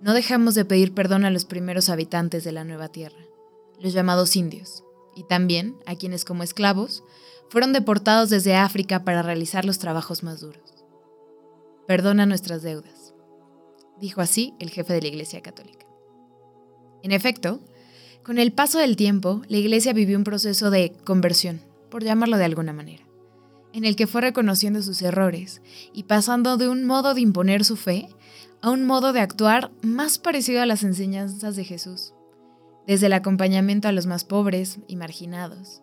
No 0.00 0.14
dejamos 0.14 0.54
de 0.54 0.64
pedir 0.64 0.94
perdón 0.94 1.24
a 1.24 1.30
los 1.30 1.44
primeros 1.44 1.90
habitantes 1.90 2.44
de 2.44 2.52
la 2.52 2.64
nueva 2.64 2.88
tierra, 2.88 3.20
los 3.78 3.92
llamados 3.92 4.36
indios, 4.36 4.84
y 5.14 5.24
también 5.24 5.76
a 5.84 5.96
quienes 5.96 6.24
como 6.24 6.42
esclavos 6.42 7.02
fueron 7.50 7.72
deportados 7.72 8.30
desde 8.30 8.54
África 8.54 9.04
para 9.04 9.22
realizar 9.22 9.64
los 9.64 9.78
trabajos 9.78 10.22
más 10.22 10.40
duros. 10.40 10.86
Perdona 11.86 12.26
nuestras 12.26 12.62
deudas, 12.62 13.14
dijo 14.00 14.20
así 14.20 14.54
el 14.60 14.70
jefe 14.70 14.92
de 14.94 15.02
la 15.02 15.08
Iglesia 15.08 15.42
Católica. 15.42 15.87
En 17.02 17.12
efecto, 17.12 17.60
con 18.22 18.38
el 18.38 18.52
paso 18.52 18.78
del 18.78 18.96
tiempo, 18.96 19.42
la 19.48 19.56
Iglesia 19.56 19.92
vivió 19.92 20.18
un 20.18 20.24
proceso 20.24 20.70
de 20.70 20.92
conversión, 21.04 21.60
por 21.90 22.04
llamarlo 22.04 22.36
de 22.36 22.44
alguna 22.44 22.72
manera, 22.72 23.04
en 23.72 23.84
el 23.84 23.96
que 23.96 24.06
fue 24.06 24.20
reconociendo 24.20 24.82
sus 24.82 25.00
errores 25.02 25.62
y 25.92 26.02
pasando 26.02 26.56
de 26.56 26.68
un 26.68 26.84
modo 26.84 27.14
de 27.14 27.20
imponer 27.20 27.64
su 27.64 27.76
fe 27.76 28.08
a 28.60 28.70
un 28.70 28.84
modo 28.84 29.12
de 29.12 29.20
actuar 29.20 29.70
más 29.82 30.18
parecido 30.18 30.60
a 30.60 30.66
las 30.66 30.82
enseñanzas 30.82 31.56
de 31.56 31.64
Jesús, 31.64 32.12
desde 32.86 33.06
el 33.06 33.12
acompañamiento 33.12 33.88
a 33.88 33.92
los 33.92 34.06
más 34.06 34.24
pobres 34.24 34.78
y 34.88 34.96
marginados, 34.96 35.82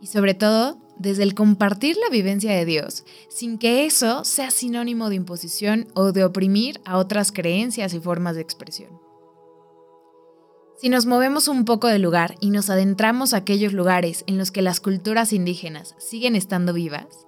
y 0.00 0.08
sobre 0.08 0.34
todo 0.34 0.78
desde 0.98 1.22
el 1.22 1.34
compartir 1.34 1.96
la 1.96 2.10
vivencia 2.10 2.52
de 2.52 2.64
Dios, 2.64 3.04
sin 3.30 3.58
que 3.58 3.86
eso 3.86 4.24
sea 4.24 4.50
sinónimo 4.50 5.08
de 5.08 5.16
imposición 5.16 5.88
o 5.94 6.12
de 6.12 6.24
oprimir 6.24 6.80
a 6.84 6.98
otras 6.98 7.32
creencias 7.32 7.94
y 7.94 8.00
formas 8.00 8.34
de 8.34 8.42
expresión. 8.42 9.07
Si 10.80 10.90
nos 10.90 11.06
movemos 11.06 11.48
un 11.48 11.64
poco 11.64 11.88
del 11.88 12.02
lugar 12.02 12.36
y 12.38 12.50
nos 12.50 12.70
adentramos 12.70 13.34
a 13.34 13.38
aquellos 13.38 13.72
lugares 13.72 14.22
en 14.28 14.38
los 14.38 14.52
que 14.52 14.62
las 14.62 14.78
culturas 14.78 15.32
indígenas 15.32 15.96
siguen 15.98 16.36
estando 16.36 16.72
vivas, 16.72 17.26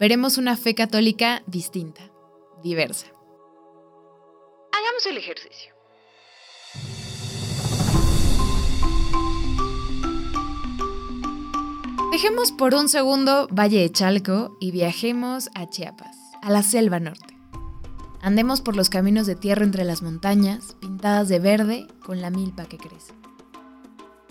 veremos 0.00 0.36
una 0.36 0.56
fe 0.56 0.74
católica 0.74 1.44
distinta, 1.46 2.10
diversa. 2.60 3.06
Hagamos 4.72 5.06
el 5.06 5.16
ejercicio. 5.16 5.74
Dejemos 12.10 12.50
por 12.50 12.74
un 12.74 12.88
segundo 12.88 13.46
Valle 13.52 13.78
de 13.78 13.92
Chalco 13.92 14.56
y 14.58 14.72
viajemos 14.72 15.50
a 15.54 15.70
Chiapas, 15.70 16.16
a 16.42 16.50
la 16.50 16.64
selva 16.64 16.98
norte. 16.98 17.27
Andemos 18.20 18.60
por 18.60 18.74
los 18.74 18.90
caminos 18.90 19.26
de 19.26 19.36
tierra 19.36 19.64
entre 19.64 19.84
las 19.84 20.02
montañas, 20.02 20.74
pintadas 20.80 21.28
de 21.28 21.38
verde 21.38 21.86
con 22.04 22.20
la 22.20 22.30
milpa 22.30 22.64
que 22.64 22.76
crece. 22.76 23.12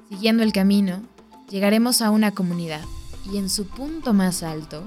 Siguiendo 0.10 0.44
el 0.44 0.52
camino, 0.52 1.04
llegaremos 1.50 2.02
a 2.02 2.10
una 2.10 2.32
comunidad 2.32 2.82
y 3.32 3.38
en 3.38 3.50
su 3.50 3.66
punto 3.66 4.14
más 4.14 4.44
alto 4.44 4.84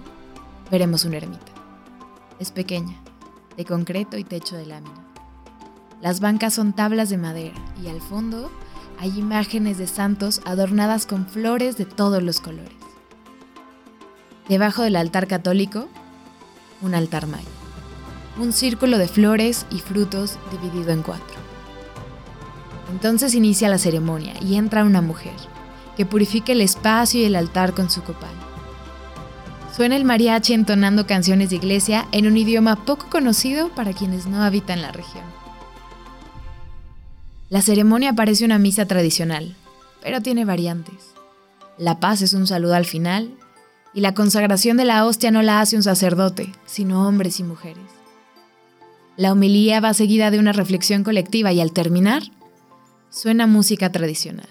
veremos 0.71 1.05
una 1.05 1.17
ermita. 1.17 1.53
Es 2.39 2.51
pequeña, 2.51 2.97
de 3.57 3.65
concreto 3.65 4.19
y 4.19 4.25
techo 4.25 4.57
de 4.57 4.67
lámina. 4.67 5.07
Las 6.03 6.21
bancas 6.21 6.55
son 6.55 6.75
tablas 6.75 7.11
de 7.11 7.19
madera 7.19 7.57
y 7.83 7.89
al 7.89 8.01
fondo 8.01 8.51
hay 8.99 9.19
imágenes 9.19 9.79
de 9.79 9.87
santos 9.87 10.43
adornadas 10.45 11.07
con 11.07 11.27
flores 11.27 11.79
de 11.79 11.87
todos 11.87 12.23
los 12.23 12.41
colores. 12.41 12.73
Debajo 14.49 14.83
del 14.83 14.97
altar 14.97 15.27
católico, 15.27 15.89
un 16.83 16.95
altar 16.95 17.27
maya. 17.27 17.60
Un 18.39 18.53
círculo 18.53 18.99
de 18.99 19.09
flores 19.09 19.67
y 19.71 19.81
frutos 19.81 20.39
dividido 20.51 20.93
en 20.93 21.03
cuatro. 21.03 21.37
Entonces 22.91 23.35
inicia 23.35 23.69
la 23.69 23.79
ceremonia 23.79 24.35
y 24.41 24.57
entra 24.57 24.85
una 24.85 25.01
mujer, 25.01 25.35
que 25.97 26.07
purifica 26.07 26.53
el 26.53 26.61
espacio 26.61 27.21
y 27.21 27.25
el 27.25 27.37
altar 27.37 27.75
con 27.75 27.91
su 27.91 28.03
copal. 28.03 28.31
Suena 29.75 29.97
el 29.97 30.05
mariachi 30.05 30.53
entonando 30.53 31.07
canciones 31.07 31.51
de 31.51 31.57
iglesia 31.57 32.07
en 32.13 32.27
un 32.27 32.37
idioma 32.37 32.85
poco 32.85 33.09
conocido 33.09 33.69
para 33.71 33.93
quienes 33.93 34.27
no 34.27 34.43
habitan 34.43 34.83
la 34.83 34.93
región. 34.93 35.25
La 37.49 37.63
ceremonia 37.63 38.13
parece 38.15 38.45
una 38.45 38.59
misa 38.59 38.87
tradicional, 38.87 39.57
pero 40.03 40.21
tiene 40.21 40.45
variantes. 40.45 41.15
La 41.79 41.99
paz 41.99 42.23
es 42.23 42.33
un 42.33 42.47
saludo 42.47 42.75
al 42.75 42.85
final 42.85 43.35
y 43.95 44.01
la 44.01 44.15
consagración 44.15 44.77
de 44.77 44.85
la 44.85 45.05
hostia 45.05 45.31
no 45.31 45.43
la 45.43 45.61
hace 45.61 45.77
un 45.77 45.83
sacerdote, 45.83 46.53
sino 46.67 47.07
hombres 47.07 47.41
y 47.41 47.45
mujeres. 47.45 48.00
La 49.21 49.33
homilía 49.33 49.81
va 49.81 49.93
seguida 49.93 50.31
de 50.31 50.39
una 50.39 50.55
reflexión 50.55 51.05
colectiva 51.05 51.53
y 51.53 51.61
al 51.61 51.73
terminar, 51.73 52.23
suena 53.11 53.47
música 53.47 53.93
tradicional. 53.93 54.49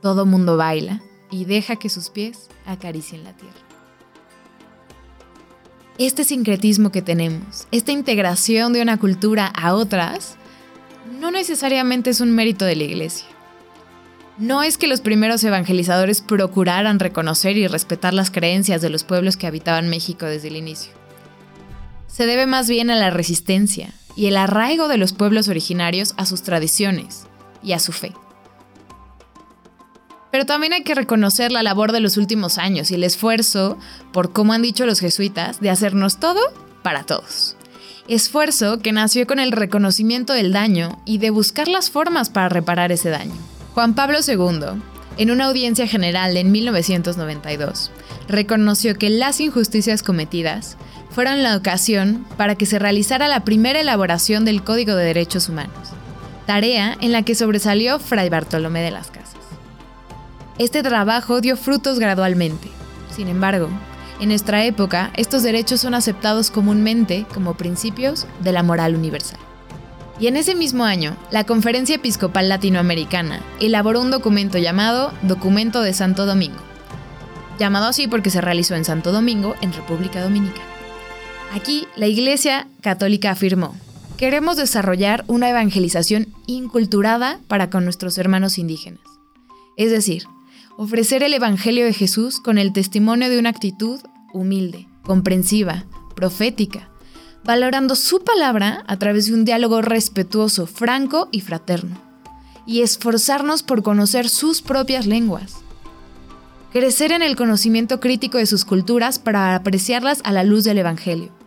Todo 0.00 0.26
mundo 0.26 0.56
baila 0.56 1.02
y 1.32 1.44
deja 1.44 1.74
que 1.74 1.88
sus 1.88 2.08
pies 2.08 2.50
acaricien 2.66 3.24
la 3.24 3.32
tierra. 3.32 3.58
Este 5.98 6.22
sincretismo 6.22 6.92
que 6.92 7.02
tenemos, 7.02 7.66
esta 7.72 7.90
integración 7.90 8.72
de 8.72 8.80
una 8.80 8.96
cultura 8.96 9.46
a 9.46 9.74
otras, 9.74 10.36
no 11.20 11.32
necesariamente 11.32 12.10
es 12.10 12.20
un 12.20 12.30
mérito 12.30 12.64
de 12.64 12.76
la 12.76 12.84
Iglesia. 12.84 13.26
No 14.38 14.62
es 14.62 14.78
que 14.78 14.86
los 14.86 15.00
primeros 15.00 15.42
evangelizadores 15.42 16.20
procuraran 16.20 17.00
reconocer 17.00 17.56
y 17.56 17.66
respetar 17.66 18.14
las 18.14 18.30
creencias 18.30 18.80
de 18.82 18.90
los 18.90 19.02
pueblos 19.02 19.36
que 19.36 19.48
habitaban 19.48 19.90
México 19.90 20.26
desde 20.26 20.46
el 20.46 20.58
inicio. 20.58 20.92
Se 22.14 22.26
debe 22.26 22.46
más 22.46 22.68
bien 22.68 22.90
a 22.90 22.94
la 22.94 23.10
resistencia 23.10 23.92
y 24.14 24.26
el 24.26 24.36
arraigo 24.36 24.86
de 24.86 24.98
los 24.98 25.12
pueblos 25.12 25.48
originarios 25.48 26.14
a 26.16 26.26
sus 26.26 26.44
tradiciones 26.44 27.26
y 27.60 27.72
a 27.72 27.80
su 27.80 27.90
fe. 27.90 28.12
Pero 30.30 30.46
también 30.46 30.74
hay 30.74 30.84
que 30.84 30.94
reconocer 30.94 31.50
la 31.50 31.64
labor 31.64 31.90
de 31.90 31.98
los 31.98 32.16
últimos 32.16 32.56
años 32.58 32.92
y 32.92 32.94
el 32.94 33.02
esfuerzo, 33.02 33.78
por 34.12 34.32
como 34.32 34.52
han 34.52 34.62
dicho 34.62 34.86
los 34.86 35.00
jesuitas, 35.00 35.60
de 35.60 35.70
hacernos 35.70 36.20
todo 36.20 36.40
para 36.84 37.02
todos. 37.02 37.56
Esfuerzo 38.06 38.78
que 38.78 38.92
nació 38.92 39.26
con 39.26 39.40
el 39.40 39.50
reconocimiento 39.50 40.34
del 40.34 40.52
daño 40.52 41.02
y 41.04 41.18
de 41.18 41.30
buscar 41.30 41.66
las 41.66 41.90
formas 41.90 42.30
para 42.30 42.48
reparar 42.48 42.92
ese 42.92 43.10
daño. 43.10 43.34
Juan 43.72 43.96
Pablo 43.96 44.18
II, 44.24 44.80
en 45.16 45.30
una 45.32 45.46
audiencia 45.46 45.88
general 45.88 46.36
en 46.36 46.52
1992, 46.52 47.90
reconoció 48.28 48.96
que 48.96 49.10
las 49.10 49.40
injusticias 49.40 50.04
cometidas 50.04 50.76
fueron 51.14 51.44
la 51.44 51.56
ocasión 51.56 52.26
para 52.36 52.56
que 52.56 52.66
se 52.66 52.80
realizara 52.80 53.28
la 53.28 53.44
primera 53.44 53.80
elaboración 53.80 54.44
del 54.44 54.64
Código 54.64 54.96
de 54.96 55.04
Derechos 55.04 55.48
Humanos, 55.48 55.90
tarea 56.44 56.96
en 57.00 57.12
la 57.12 57.22
que 57.22 57.36
sobresalió 57.36 58.00
Fray 58.00 58.28
Bartolomé 58.28 58.80
de 58.80 58.90
las 58.90 59.12
Casas. 59.12 59.36
Este 60.58 60.82
trabajo 60.82 61.40
dio 61.40 61.56
frutos 61.56 62.00
gradualmente. 62.00 62.68
Sin 63.14 63.28
embargo, 63.28 63.68
en 64.20 64.30
nuestra 64.30 64.64
época, 64.64 65.12
estos 65.14 65.44
derechos 65.44 65.80
son 65.80 65.94
aceptados 65.94 66.50
comúnmente 66.50 67.26
como 67.32 67.54
principios 67.54 68.26
de 68.40 68.50
la 68.50 68.64
moral 68.64 68.96
universal. 68.96 69.38
Y 70.18 70.26
en 70.26 70.36
ese 70.36 70.56
mismo 70.56 70.84
año, 70.84 71.16
la 71.30 71.44
Conferencia 71.44 71.96
Episcopal 71.96 72.48
Latinoamericana 72.48 73.40
elaboró 73.60 74.00
un 74.00 74.10
documento 74.10 74.58
llamado 74.58 75.12
Documento 75.22 75.80
de 75.80 75.94
Santo 75.94 76.26
Domingo, 76.26 76.58
llamado 77.58 77.86
así 77.86 78.08
porque 78.08 78.30
se 78.30 78.40
realizó 78.40 78.74
en 78.74 78.84
Santo 78.84 79.12
Domingo, 79.12 79.54
en 79.60 79.72
República 79.72 80.20
Dominicana. 80.20 80.73
Aquí, 81.54 81.86
la 81.94 82.08
Iglesia 82.08 82.66
Católica 82.80 83.30
afirmó, 83.30 83.76
queremos 84.16 84.56
desarrollar 84.56 85.24
una 85.28 85.48
evangelización 85.48 86.26
inculturada 86.48 87.38
para 87.46 87.70
con 87.70 87.84
nuestros 87.84 88.18
hermanos 88.18 88.58
indígenas. 88.58 89.04
Es 89.76 89.92
decir, 89.92 90.24
ofrecer 90.76 91.22
el 91.22 91.32
Evangelio 91.32 91.84
de 91.84 91.92
Jesús 91.92 92.40
con 92.40 92.58
el 92.58 92.72
testimonio 92.72 93.30
de 93.30 93.38
una 93.38 93.50
actitud 93.50 94.00
humilde, 94.32 94.88
comprensiva, 95.04 95.84
profética, 96.16 96.90
valorando 97.44 97.94
su 97.94 98.24
palabra 98.24 98.82
a 98.88 98.98
través 98.98 99.26
de 99.26 99.34
un 99.34 99.44
diálogo 99.44 99.80
respetuoso, 99.80 100.66
franco 100.66 101.28
y 101.30 101.40
fraterno, 101.40 101.96
y 102.66 102.80
esforzarnos 102.80 103.62
por 103.62 103.84
conocer 103.84 104.28
sus 104.28 104.60
propias 104.60 105.06
lenguas. 105.06 105.58
Crecer 106.72 107.12
en 107.12 107.22
el 107.22 107.36
conocimiento 107.36 108.00
crítico 108.00 108.38
de 108.38 108.46
sus 108.46 108.64
culturas 108.64 109.20
para 109.20 109.54
apreciarlas 109.54 110.20
a 110.24 110.32
la 110.32 110.42
luz 110.42 110.64
del 110.64 110.78
Evangelio. 110.78 111.43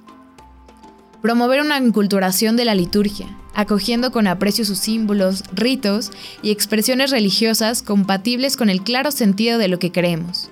Promover 1.21 1.61
una 1.61 1.77
enculturación 1.77 2.55
de 2.55 2.65
la 2.65 2.75
liturgia, 2.75 3.27
acogiendo 3.53 4.11
con 4.11 4.27
aprecio 4.27 4.65
sus 4.65 4.77
símbolos, 4.77 5.43
ritos 5.53 6.11
y 6.41 6.51
expresiones 6.51 7.11
religiosas 7.11 7.81
compatibles 7.81 8.57
con 8.57 8.69
el 8.69 8.83
claro 8.83 9.11
sentido 9.11 9.57
de 9.57 9.67
lo 9.67 9.79
que 9.79 9.91
creemos 9.91 10.49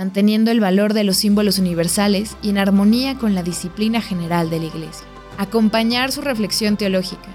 manteniendo 0.00 0.50
el 0.50 0.60
valor 0.60 0.94
de 0.94 1.04
los 1.04 1.18
símbolos 1.18 1.58
universales 1.58 2.34
y 2.40 2.48
en 2.48 2.56
armonía 2.56 3.18
con 3.18 3.34
la 3.34 3.42
disciplina 3.42 4.00
general 4.00 4.48
de 4.48 4.58
la 4.58 4.64
Iglesia. 4.64 5.06
Acompañar 5.36 6.10
su 6.10 6.22
reflexión 6.22 6.78
teológica, 6.78 7.28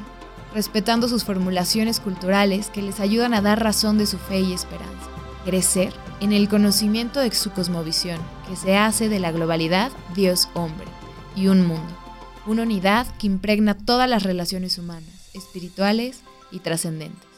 respetando 0.51 1.07
sus 1.07 1.23
formulaciones 1.23 1.99
culturales 1.99 2.71
que 2.71 2.81
les 2.81 2.99
ayudan 2.99 3.35
a 3.35 3.41
dar 3.41 3.63
razón 3.63 3.99
de 3.99 4.07
su 4.07 4.17
fe 4.17 4.39
y 4.39 4.53
esperanza. 4.53 4.89
Crecer 5.43 5.93
en 6.21 6.31
el 6.31 6.49
conocimiento 6.49 7.19
de 7.19 7.31
su 7.35 7.51
cosmovisión, 7.51 8.19
que 8.49 8.55
se 8.55 8.77
hace 8.77 9.09
de 9.09 9.19
la 9.19 9.31
globalidad 9.31 9.91
Dios-hombre 10.15 10.87
y 11.35 11.49
un 11.49 11.67
mundo, 11.67 11.93
una 12.45 12.63
unidad 12.63 13.07
que 13.17 13.27
impregna 13.27 13.77
todas 13.77 14.09
las 14.09 14.23
relaciones 14.23 14.77
humanas, 14.77 15.29
espirituales 15.33 16.21
y 16.51 16.59
trascendentes 16.59 17.35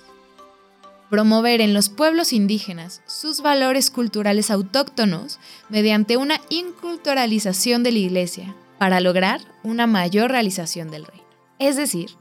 promover 1.09 1.61
en 1.61 1.73
los 1.73 1.89
pueblos 1.89 2.33
indígenas 2.33 3.01
sus 3.05 3.41
valores 3.41 3.91
culturales 3.91 4.51
autóctonos 4.51 5.39
mediante 5.69 6.17
una 6.17 6.41
inculturalización 6.49 7.83
de 7.83 7.91
la 7.91 7.99
Iglesia 7.99 8.55
para 8.77 8.99
lograr 8.99 9.41
una 9.63 9.87
mayor 9.87 10.31
realización 10.31 10.91
del 10.91 11.05
reino. 11.05 11.25
Es 11.59 11.75
decir, 11.75 12.11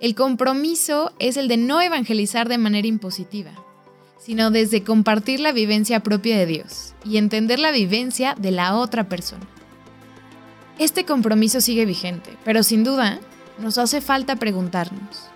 el 0.00 0.14
compromiso 0.14 1.12
es 1.18 1.36
el 1.36 1.48
de 1.48 1.56
no 1.56 1.80
evangelizar 1.80 2.48
de 2.48 2.58
manera 2.58 2.86
impositiva, 2.86 3.52
sino 4.18 4.50
desde 4.50 4.84
compartir 4.84 5.40
la 5.40 5.52
vivencia 5.52 6.00
propia 6.00 6.38
de 6.38 6.46
Dios 6.46 6.94
y 7.04 7.16
entender 7.16 7.58
la 7.58 7.70
vivencia 7.70 8.34
de 8.38 8.50
la 8.50 8.76
otra 8.76 9.08
persona. 9.08 9.46
Este 10.80 11.04
compromiso 11.04 11.60
sigue 11.60 11.86
vigente, 11.86 12.36
pero 12.44 12.64
sin 12.64 12.82
duda 12.82 13.20
nos 13.60 13.78
hace 13.78 14.00
falta 14.00 14.34
preguntarnos, 14.34 15.28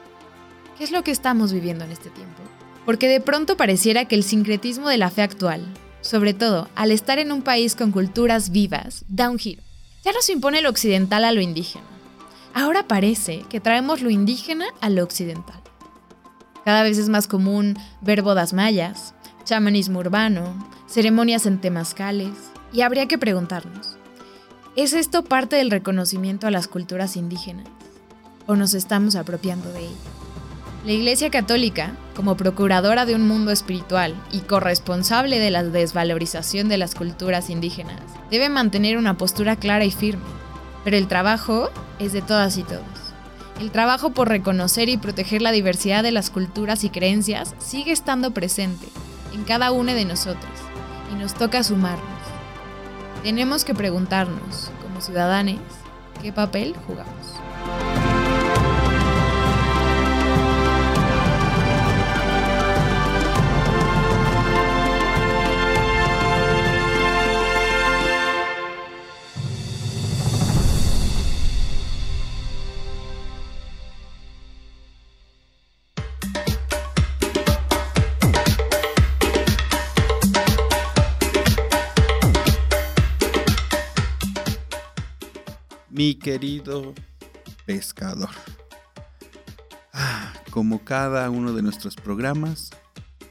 ¿qué 0.76 0.82
es 0.82 0.90
lo 0.90 1.04
que 1.04 1.12
estamos 1.12 1.52
viviendo 1.52 1.84
en 1.84 1.92
este 1.92 2.10
tiempo? 2.10 2.42
porque 2.84 3.08
de 3.08 3.20
pronto 3.20 3.56
pareciera 3.56 4.04
que 4.04 4.14
el 4.14 4.24
sincretismo 4.24 4.88
de 4.88 4.98
la 4.98 5.10
fe 5.10 5.22
actual, 5.22 5.64
sobre 6.00 6.34
todo 6.34 6.68
al 6.74 6.90
estar 6.90 7.18
en 7.18 7.32
un 7.32 7.42
país 7.42 7.74
con 7.74 7.92
culturas 7.92 8.50
vivas, 8.50 9.04
da 9.08 9.30
un 9.30 9.38
giro. 9.38 9.62
Ya 10.04 10.12
no 10.12 10.20
se 10.20 10.32
impone 10.32 10.60
lo 10.60 10.68
occidental 10.68 11.24
a 11.24 11.32
lo 11.32 11.40
indígena. 11.40 11.86
Ahora 12.52 12.86
parece 12.86 13.44
que 13.48 13.60
traemos 13.60 14.02
lo 14.02 14.10
indígena 14.10 14.66
a 14.80 14.90
lo 14.90 15.02
occidental. 15.02 15.60
Cada 16.64 16.82
vez 16.82 16.98
es 16.98 17.08
más 17.08 17.26
común 17.26 17.76
ver 18.00 18.22
bodas 18.22 18.52
mayas, 18.52 19.14
chamanismo 19.44 20.00
urbano, 20.00 20.68
ceremonias 20.86 21.46
en 21.46 21.60
temazcales, 21.60 22.34
y 22.72 22.82
habría 22.82 23.06
que 23.06 23.18
preguntarnos, 23.18 23.93
¿es 24.76 24.92
esto 24.92 25.22
parte 25.22 25.56
del 25.56 25.70
reconocimiento 25.70 26.46
a 26.46 26.50
las 26.50 26.66
culturas 26.66 27.16
indígenas? 27.16 27.66
¿O 28.46 28.56
nos 28.56 28.74
estamos 28.74 29.14
apropiando 29.14 29.72
de 29.72 29.80
ellas? 29.80 29.98
La 30.84 30.92
Iglesia 30.92 31.30
Católica, 31.30 31.96
como 32.14 32.36
procuradora 32.36 33.06
de 33.06 33.14
un 33.14 33.26
mundo 33.26 33.52
espiritual 33.52 34.14
y 34.32 34.40
corresponsable 34.40 35.38
de 35.38 35.50
la 35.50 35.62
desvalorización 35.62 36.68
de 36.68 36.76
las 36.76 36.94
culturas 36.94 37.50
indígenas, 37.50 38.00
debe 38.30 38.48
mantener 38.48 38.98
una 38.98 39.16
postura 39.16 39.56
clara 39.56 39.84
y 39.84 39.90
firme. 39.90 40.24
Pero 40.82 40.96
el 40.96 41.08
trabajo 41.08 41.70
es 41.98 42.12
de 42.12 42.20
todas 42.20 42.58
y 42.58 42.64
todos. 42.64 42.82
El 43.60 43.70
trabajo 43.70 44.10
por 44.10 44.28
reconocer 44.28 44.88
y 44.88 44.96
proteger 44.96 45.40
la 45.40 45.52
diversidad 45.52 46.02
de 46.02 46.10
las 46.10 46.28
culturas 46.28 46.84
y 46.84 46.90
creencias 46.90 47.54
sigue 47.58 47.92
estando 47.92 48.32
presente 48.32 48.88
en 49.32 49.44
cada 49.44 49.70
uno 49.70 49.94
de 49.94 50.04
nosotros 50.04 50.52
y 51.12 51.14
nos 51.14 51.32
toca 51.34 51.62
sumarnos. 51.62 52.23
Tenemos 53.24 53.64
que 53.64 53.72
preguntarnos, 53.72 54.70
como 54.82 55.00
ciudadanos, 55.00 55.56
¿qué 56.20 56.30
papel 56.30 56.76
jugamos? 56.86 57.33
Mi 85.94 86.16
querido 86.16 86.92
pescador. 87.66 88.30
Ah, 89.92 90.32
como 90.50 90.84
cada 90.84 91.30
uno 91.30 91.52
de 91.52 91.62
nuestros 91.62 91.94
programas, 91.94 92.70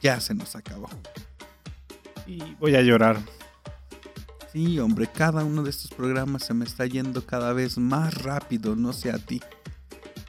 ya 0.01 0.21
se 0.21 0.33
nos 0.33 0.55
acabó. 0.55 0.89
Y 2.25 2.39
voy 2.61 2.75
a 2.75 2.81
llorar. 2.81 3.19
Sí, 4.53 4.79
hombre, 4.79 5.09
cada 5.13 5.43
uno 5.43 5.61
de 5.63 5.71
estos 5.71 5.91
programas 5.91 6.43
se 6.43 6.53
me 6.53 6.63
está 6.63 6.85
yendo 6.85 7.25
cada 7.25 7.51
vez 7.51 7.77
más 7.77 8.13
rápido, 8.13 8.77
no 8.77 8.93
sé 8.93 9.11
a 9.11 9.17
ti. 9.17 9.41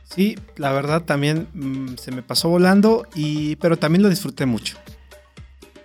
Sí, 0.03 0.37
la 0.57 0.73
verdad 0.73 1.03
también 1.05 1.47
mm, 1.55 1.99
se 1.99 2.11
me 2.11 2.23
pasó 2.23 2.49
volando, 2.49 3.07
y, 3.15 3.55
pero 3.57 3.77
también 3.77 4.03
lo 4.03 4.09
disfruté 4.09 4.45
mucho. 4.45 4.77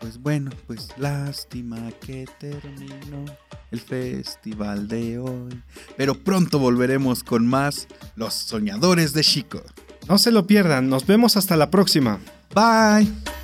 Pues 0.10 0.24
bueno, 0.24 0.50
pues 0.66 0.88
lástima 0.98 1.92
que 2.02 2.26
terminó 2.40 3.26
el 3.70 3.80
festival 3.80 4.88
de 4.88 5.20
hoy. 5.20 5.62
Pero 5.98 6.16
pronto 6.16 6.58
volveremos 6.58 7.24
con 7.24 7.46
más 7.46 7.88
Los 8.16 8.34
Soñadores 8.34 9.14
de 9.14 9.22
Chico. 9.22 9.62
No 10.08 10.18
se 10.18 10.32
lo 10.32 10.48
pierdan, 10.48 10.90
nos 10.90 11.06
vemos 11.06 11.38
hasta 11.38 11.56
la 11.56 11.70
próxima. 11.70 12.18
Bye. 12.56 13.39